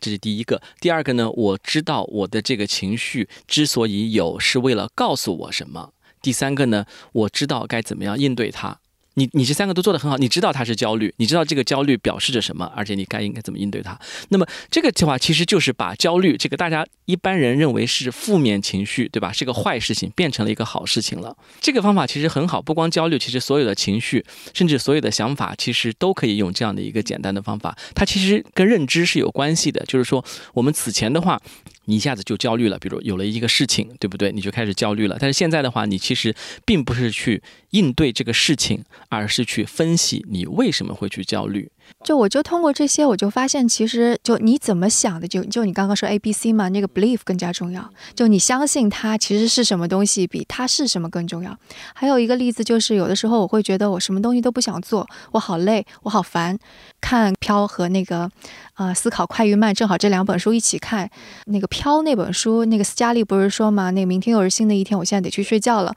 [0.00, 0.62] 这是第一个。
[0.80, 5.92] 第二个呢，我知道我的这个情绪之所以有，是为了告诉我什么。
[6.22, 8.80] 第三个呢，我知道该怎么样应对它。
[9.20, 13.98] 你你这三个都做得很好，你知道他是焦虑，你知道这个焦虑表示着什么，而且你该应该怎么应对它。
[14.30, 19.30] 那么这个计划其实就是把焦虑这个大家一般人认为是负面情绪，对吧？
[19.30, 21.36] 是个坏事情，变成了一个好事情了。
[21.60, 27.76] 这个方法其实很好，不光焦虑，其实所有的情绪，甚至所有的想法，其实都可以用这样的一个简单的方法。
[27.94, 31.38] 它其实跟认知是有关系的，就是说我们此前的话。
[31.86, 34.30] 你一下子就焦虑了，比如有了一个事情，对不对？
[34.30, 35.16] 你就开始焦虑了。
[35.18, 41.70] 但是现在的话，你其实并不是去应对这个事情，而是去分析你为什么会去焦虑。
[42.04, 47.88] 就我就通过这些，我就发现其实就你怎么想的，就就你刚刚说 A B C 嘛，那个 belief 更加重要。
[48.14, 51.56] 就你相信它其实是什么东西，比它是什么更重要。
[51.94, 56.58] 还有一个例子就是，有的时候我会觉得我什么东西都不想做，我好累，我好烦。
[57.00, 58.30] 看《飘》和那个
[58.74, 61.10] 呃《思考快与慢》，正好这两本书一起看。
[61.46, 65.94] 那个《飘》那本书，那个斯嘉丽不是说嘛，那明天又是新的一天，我现在得去睡觉了。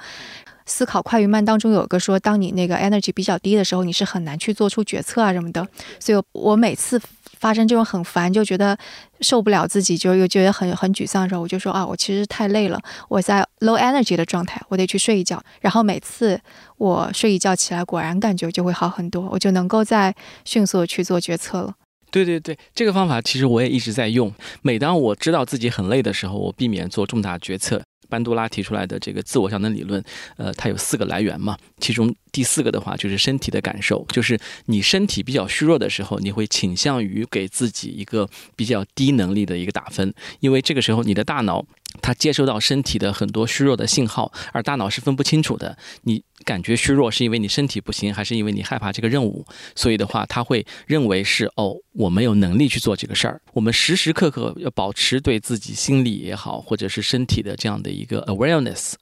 [0.66, 5.68] 思考快与慢当中有个说，当你那个 energy 比较低的时候，你是很难去做出决策啊什么的。
[6.00, 7.02] 所以我每次
[7.40, 8.78] 发生这种很烦，就觉得
[9.20, 15.44] 受不了自己，就又觉得很很沮丧的时候，我就说啊，我其实太累了，我在 low energy 的状态，我得去睡一觉。
[15.60, 16.40] 然后每次
[16.78, 21.74] 我睡一觉起来，果然感觉就会好很多，我就能够再迅速的去做决策了。
[22.10, 24.32] 对对对，这个方法其实我也一直在用。
[24.62, 27.82] 每当我知道自己很累的时候，我避免做重大决策。
[28.14, 30.04] 班多拉提出来的这个自我效能理论，
[30.38, 41.66] 呃，它有四个来源嘛，其中第四个的话就是身体的感受，就是你身体比较虚弱的时候，你会倾向于给自己一个比较低能力的一个打分，因为这个时候你的大脑。
[42.02, 45.78] 它接收到身体的很多虚弱的信号，而大脑是分不清楚的。
[46.02, 49.46] 你感觉虚弱是因为你身体不行，还是因为你害怕这个任务？
[49.76, 53.42] 所以的话，他会认为是哦，我没有能力去做这个事儿。
[53.54, 58.94] 我们时时刻刻要保持对自己心理也好，或者是身体的这样的一个 awareness。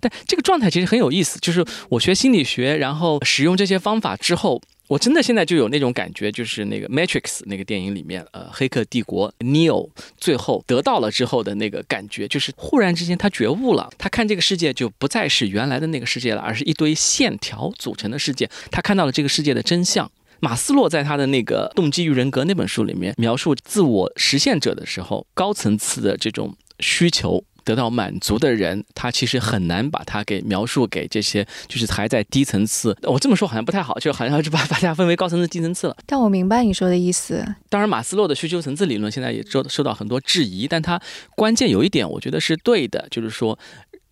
[0.00, 4.62] 但这个状态其实很有意思，就是我学心理学，然后使用这些方法之后。
[4.88, 18.48] 我真的现在就有那种感觉，就是那个《Matrix》那个电影里面，呃，《黑客帝国》Neo 最后得到了之后的那个感觉，就是忽然之间他觉悟了，他看这个世界就不再是原来的那个世界了，而是一堆线条组成的世界。
[18.70, 20.10] 他看到了这个世界的真相。
[20.40, 27.42] 马斯洛在他的那个《动机与人格》那本书里面描述自我实现者的时候，高层次的这种需求。
[27.64, 32.96] 得到满足的人，他其实很难把他给描述给这些，就是还在低层次。
[33.02, 35.96] 我这么说好像不太好，就好像是把把大家分为高层次、低层次了。
[36.06, 37.44] 但我明白你说的意思。
[37.68, 41.00] 当然，马斯洛的需求层次理论现在也受受到很多质疑，但它
[41.34, 43.58] 关键有一点，我觉得是对的，就是说，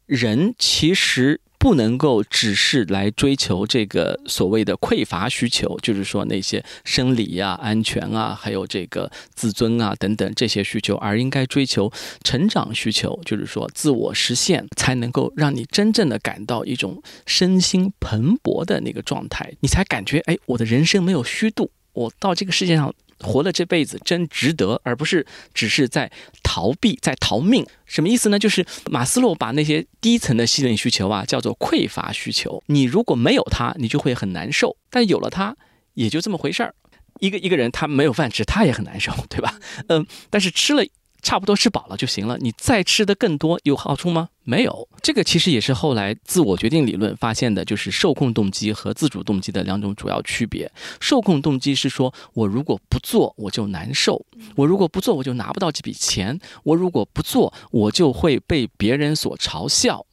[0.07, 1.41] 人其实。
[1.63, 11.89] 不能够只是来追求这个所谓的匮乏需求，就是说那些生理呀、安全啊，还有这个自尊啊等等这些需求，而应该追求
[12.25, 22.93] 成长需求，就是说自我实现，才能够让你真正的感到一种身心蓬勃的那个状态，你才感觉哎，我的人生没有虚度，我到这个世界上。
[23.23, 26.11] 活了这辈子真值得，而不是只是在
[26.43, 27.65] 逃避、在逃命。
[27.87, 28.39] 什么意思呢？
[28.39, 32.63] 就是马斯洛把那些低层的心理需求啊，叫做匮乏需求。
[32.67, 35.57] 你如果没有它，你就会很难受；但有了它，
[35.95, 36.75] 也就这么回事儿。
[37.21, 39.59] 一个一个人他没有饭吃，他也很难受，对吧？
[39.89, 40.85] 嗯，但是吃了。
[41.23, 44.29] 差不多吃饱了就行了，你再吃的更多有好处吗？
[44.43, 44.89] 没有。
[45.01, 50.71] 这个其实也是后来自我决定理论发现的，就是受控动机和自主动机的两种主要区别。
[51.01, 60.05] 受控动机是说我如果不做我就难受，我如果不做我就拿不到这笔钱，我如果不做我就会被别人所嘲笑。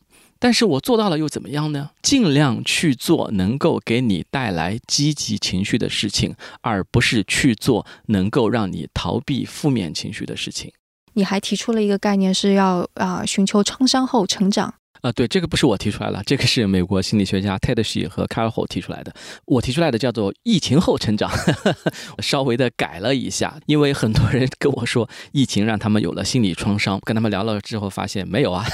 [0.42, 1.90] 但是我做到了又怎么样呢？
[2.02, 10.72] 尽量去做能够给你带来积极情绪的事情，而不是去做能够让你逃避负面情绪的事情。
[11.14, 14.74] 你还提出了一个概念，是要啊寻求创伤后成长。
[15.02, 19.14] 啊，对，这个不是我提出来了，这个是美国心理学家 Ted s h 和 Carol 提出来的。
[19.46, 21.32] 我提出来的叫做疫情后成长，
[22.22, 28.66] 稍微的改了一下，因为很多人跟我说疫情让他们有了心理创伤，跟他们聊了之后发现没有啊，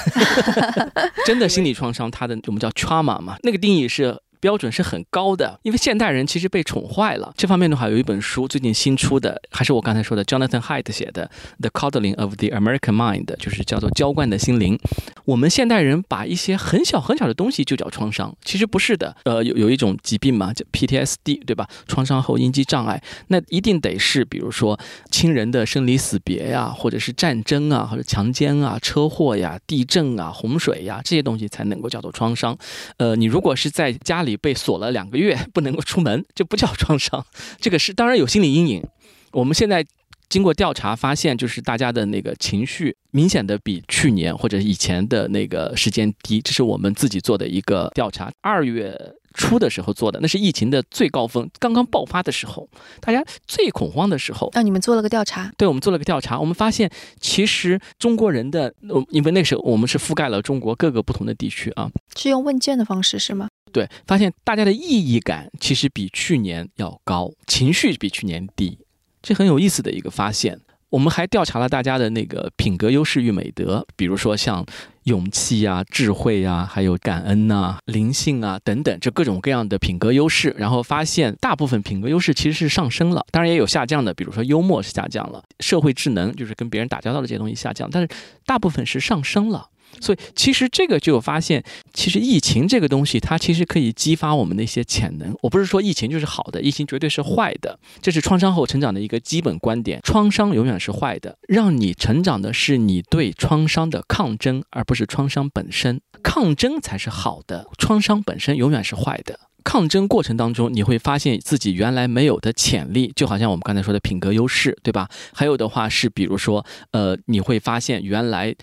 [1.24, 4.20] 真的心理创伤，它的我们叫 trauma 嘛，那个定义是。
[4.46, 7.34] 标准是很高的，因为现代人其实被宠坏了。
[7.36, 11.28] 这方面的话，有一本书最近新出的，还是我刚才说的 Jonathan Haidt 写的
[11.60, 14.78] 《The Coddling of the American Mind》，就是叫做娇惯的心灵。
[15.24, 19.16] 我们现代人把一些很小很小的东西就叫创伤，其实不是的。
[19.24, 21.68] 呃，有有一种疾病嘛，叫 PTSD，对吧？
[21.88, 24.78] 创伤后应激障碍，那一定得是比如说
[25.10, 32.56] 亲人的生离死别呀，或者是战争啊，或者强奸啊、车祸呀、地震啊、洪水呀这些东西才能够叫做创伤。
[32.98, 37.24] 呃，你如果是在家里被锁了两个月，不能够出门，这不叫 创伤。
[37.60, 38.84] 这个是当然有心理阴影。
[39.32, 39.84] 我们现在
[40.28, 46.40] 经过调查发现，就是大家的那个情绪明显的比去年或者以前的那个时间低。
[46.40, 48.98] 这是我们自己做的一个调查，二月
[49.34, 52.68] 初的时候做的，那是疫情的最高峰，刚刚爆发的时候，
[53.00, 54.50] 大家最恐慌的时候。
[54.54, 55.52] 那你们做了个调查？
[55.56, 58.74] 对，我们做了个调查，我们发现其实中国人的，
[59.10, 63.48] 因为那时候我们是覆盖了中国各个不同的地区啊，是用问卷的方式是吗？
[63.72, 68.78] 对，发现大家的意义感其实比去年要高，情绪比去年低，
[69.26, 70.60] 这很有意思的一个发现。
[70.88, 74.64] 我们还调查了大家的那个品格优势与美德，比如说像
[75.02, 80.54] 勇气呀、智慧呀，还有感恩呐、灵性啊等等，这各种各样的品格优势。
[80.56, 88.08] 然后发现大部分品格优势其实是上升了，当然也有下降的，比如说幽默是下降了，社会智能就是跟别人打交道的这些东西下降，但是
[88.46, 89.68] 大部分是上升了。
[90.00, 95.34] 所以其实这个就发现，其实疫情这个东西，它其实可以激发我们的一些潜能。
[95.42, 100.00] 我不是说疫情就是好的，疫情绝对是坏的，这是创伤后成长的一个基本观点。
[100.02, 106.00] 创伤永远是坏的，让你成长的是你对创伤的抗争，而不是创伤本身。
[106.22, 109.38] 抗争才是好的，创伤本身永远是坏的。
[109.64, 115.08] 抗争过程当中，你会发现自己原来没有的潜力，就好像我们刚才说的品格优势，对吧？
[115.32, 118.54] 还有的话是，比如说，呃，你会发现原来。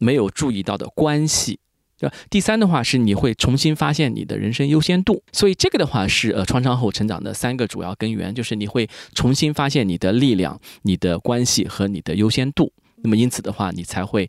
[0.00, 1.60] 没有注意到的关系，
[1.98, 2.16] 对吧？
[2.28, 12.72] 第三的话是你会重新发现你的人生优先度，所以这个的话是呃创伤后成长的三个主要根源，就是你会重新发现你的力量、你的关系和你的优先度。
[13.02, 14.28] 那么因此的话，你才会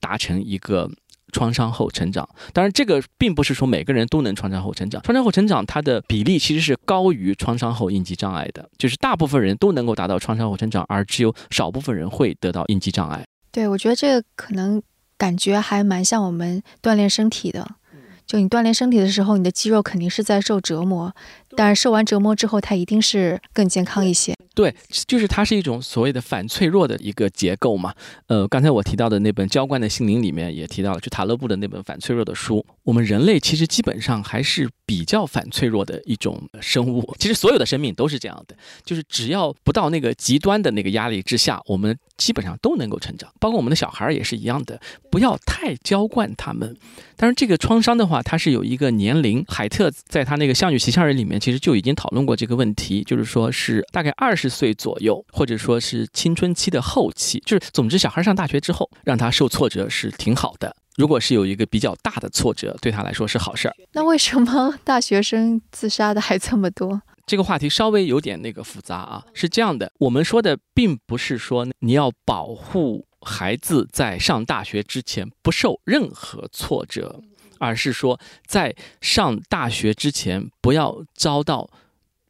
[0.00, 0.90] 达成一个
[1.32, 2.28] 创伤后成长。
[2.52, 13.24] 当然，这个并不是说每个人都能创伤后成长，创伤后成长它的比例其实是高于创伤后应激障碍的，就是大部分人都能够达到创伤后成长，而只有少部分人会得到应激障碍。
[13.52, 14.82] 对，我觉得这个可能。
[15.24, 17.76] 感觉还蛮像我们锻炼身体的，
[18.26, 21.14] 就你锻炼身体的时候，你的肌肉肯定是在受折磨，
[21.56, 24.34] 但是受完折磨之后，它一定是更健康一些。
[24.54, 24.72] 对，
[25.08, 27.92] 就是它是一种所谓的反脆弱的一个结构嘛。
[28.28, 32.64] 呃，刚才我提到的那本《浇灌的心灵》里面也提到了，就塔勒布的那本反脆弱的书。
[32.84, 37.14] 我们人类其实基本上还是比较反脆弱的一种生物。
[37.18, 43.28] 其实所有的生命都是这样的，就是只要不到那个极端的那个压力之下，我们基本上都能够成长。
[43.40, 44.80] 包括我们的小孩也是一样的，
[45.10, 46.76] 不要太娇惯他们。
[47.16, 49.44] 但是这个创伤的话，它是有一个年龄。
[49.48, 54.54] 海特在他那个《项羽骑象人》里面其实就已经讨论过这个问题，就是说是大概二十。
[54.54, 60.76] 岁左右，或者说是青春期的后期，就是总之，小孩上大学之后，让他受挫折是挺好的。
[60.94, 63.74] 如果是有一个比较大的挫折，对他来说是好事儿。
[63.94, 67.02] 那为什么大学生自杀的还这么多？
[67.26, 69.24] 这个话题稍微有点那个复杂啊。
[69.34, 77.20] 是这样的，我们说的并不是说你要保护孩子在上大学之前不受任何挫折，
[77.64, 81.70] 而是说在上大学之前不要遭到。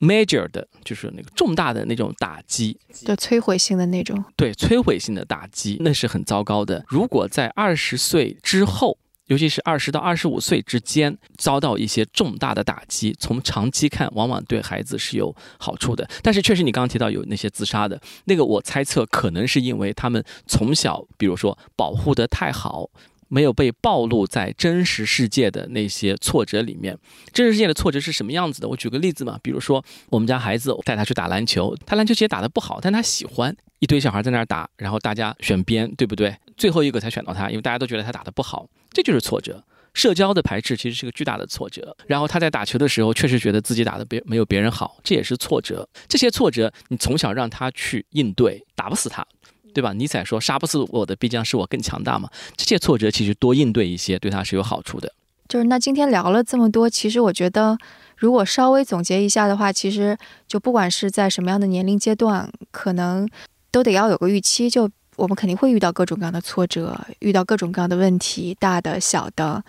[0.01, 2.77] major 的就是那个重大的那种打击，
[3.07, 4.23] 就摧毁性的那种。
[4.37, 6.85] 对，摧毁性的打击那是很糟糕的。
[6.89, 16.07] 如果在二十岁之后，尤其是二十到二十五岁之间遭到一些重大的打击，从长期看，往往对孩子是有好处的。
[16.23, 22.91] 但是确实，你刚刚提到有那些自杀的那个，我猜测可能是因为他们从小，比如说保护的太好。
[23.35, 26.97] 没有被暴露在真实世界的那些挫折里面。
[27.33, 28.69] 真实世界的挫折是什么样子的？
[28.69, 33.57] 我举个例子嘛，比如说我们家孩子带他去打篮球，他篮球其实打得不好，但他喜欢。
[33.81, 36.33] 一堆小孩在那儿打，然后大家选边，对不对？
[36.57, 39.65] 最后一个才选到他，因为大家都觉得他打得不好，这就是挫折。
[39.93, 41.97] 社交的排斥其实是个巨大的挫折。
[42.07, 45.89] 然后他在打球的时候，确实觉得自己打的别没有别人好，这也是挫折。
[46.09, 49.27] 这些挫折，你从小让他去应对，打不死他。
[49.75, 49.93] 对吧？
[49.93, 55.13] 尼采说：“杀不死我的，必将使我更强大嘛。”这些挫折其实多应对一些，对他是有好处的。
[55.49, 57.77] 就是那今天聊了这么多，其实我觉得，
[58.17, 60.17] 如果稍微总结一下的话，其实
[60.49, 63.29] 就不管是在什么样的年龄阶段，可能
[63.71, 64.71] 都得要有个预期。
[64.71, 69.63] 就我们肯定会遇到各种各样的挫折，遇到各种各样的问题，大的、小的。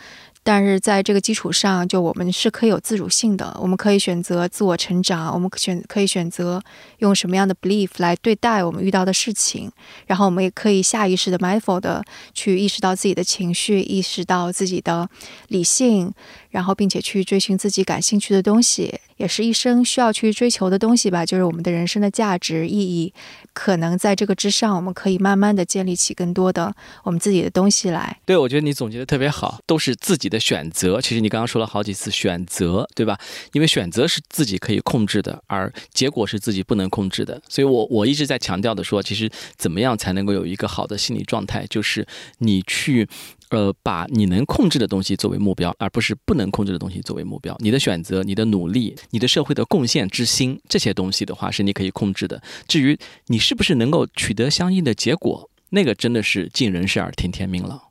[0.47, 6.61] 但是在这个基础上，就我们是可以有自主性的，我们可以选择自我成长，我们选可以选择
[6.99, 9.71] 用什么样的 belief 来对待我们遇到的事情，
[10.05, 15.09] 然后我们也可以下意识的 mindful 的去意识到自己的情绪，意识到自己的
[15.47, 16.13] 理性，
[16.55, 23.13] 然后并且去追寻自己感兴趣的东西，也是一生需要去追求的东西吧，就是我们的人生的价值意义。
[23.51, 28.17] 可能在这个之上，我们可以慢慢的建立起更多的我们自己的东西来。
[28.25, 31.01] 对，我觉得你总结的特别好，都是自己的选择。
[31.01, 33.19] 其实你刚刚说了好几次选择，对吧？
[33.51, 37.41] 因为选择是自己可以控制的，而结果是自己不能控制的。
[37.49, 43.09] 所以我我一直在强调的说，其实怎么样才能够有一个好的心理状态，就是你去。
[43.49, 47.55] 呃，把你能控制的东西作为目标，而不是不能控制的东西作为目标。
[47.59, 52.41] 你的选择、你的努力、你的社会的贡献之心，这些东西的话是你可以控制的。
[52.67, 57.83] 至于你是不是能够取得相应的结果，那个真的是尽人事而听天命了。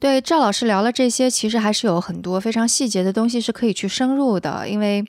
[0.00, 5.04] 对赵老师聊了这些，其实还是有很多非常细节的东西是可以去深入的，因为。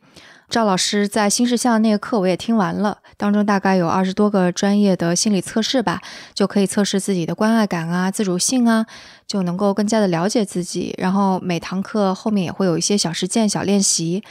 [0.54, 5.99] 赵老师在新事项那个课我也听完了，当中大概有二十多个专业的心理测试吧，
[6.36, 8.86] 就可以测试自己的关爱感啊、自主性啊。
[9.26, 10.93] 就能够更加的了解自己。
[10.99, 14.24] 然后每堂课后面也会有一些小实践、小练习。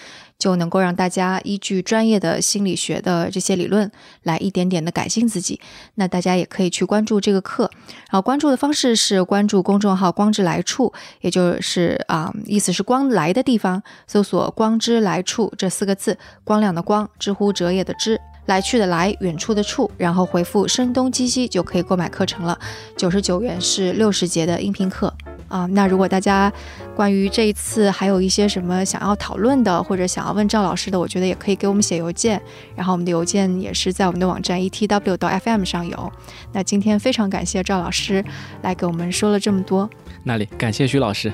[0.42, 3.88] 就能够让大家依据专业的心理学的这些理论
[4.24, 5.60] 来一点点的改进自己。
[5.94, 7.70] 那大家也可以去关注这个课，
[8.10, 22.58] 然后关注的方式是关注公众号“光之来处”，也就是啊，意思是光来的地方，搜索“光之来处”这四个字，光亮的光，知乎者也的知，来去的来，远处的处，然后回复“声东击西”就可以购买课程了，
[22.96, 25.14] 九十九元是六十节的音频课。
[25.52, 26.50] 啊，那如果大家
[26.96, 32.40] 关于这一次还有一些什么想要讨论的，或者想要问赵老师的，我觉得也可以给我们写邮件，
[32.74, 36.12] 然后我们的邮件也是在我们的网站 e t w 到 f m 上有。
[36.52, 38.24] 那今天非常感谢赵老师
[38.62, 39.88] 来给我们说了这么多，
[40.24, 41.30] 那里感谢徐老师，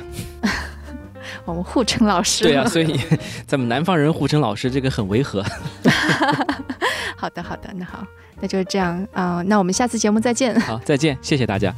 [1.45, 2.43] 我们互称老师。
[2.51, 3.01] 对呀，所以
[3.47, 5.45] 咱们南方人互称老师这个很违和。
[7.17, 8.05] 好的，好的，那好，
[8.41, 10.59] 那就是这样啊，那我们下次节目再见。
[10.61, 11.73] 好，再见，谢谢大家。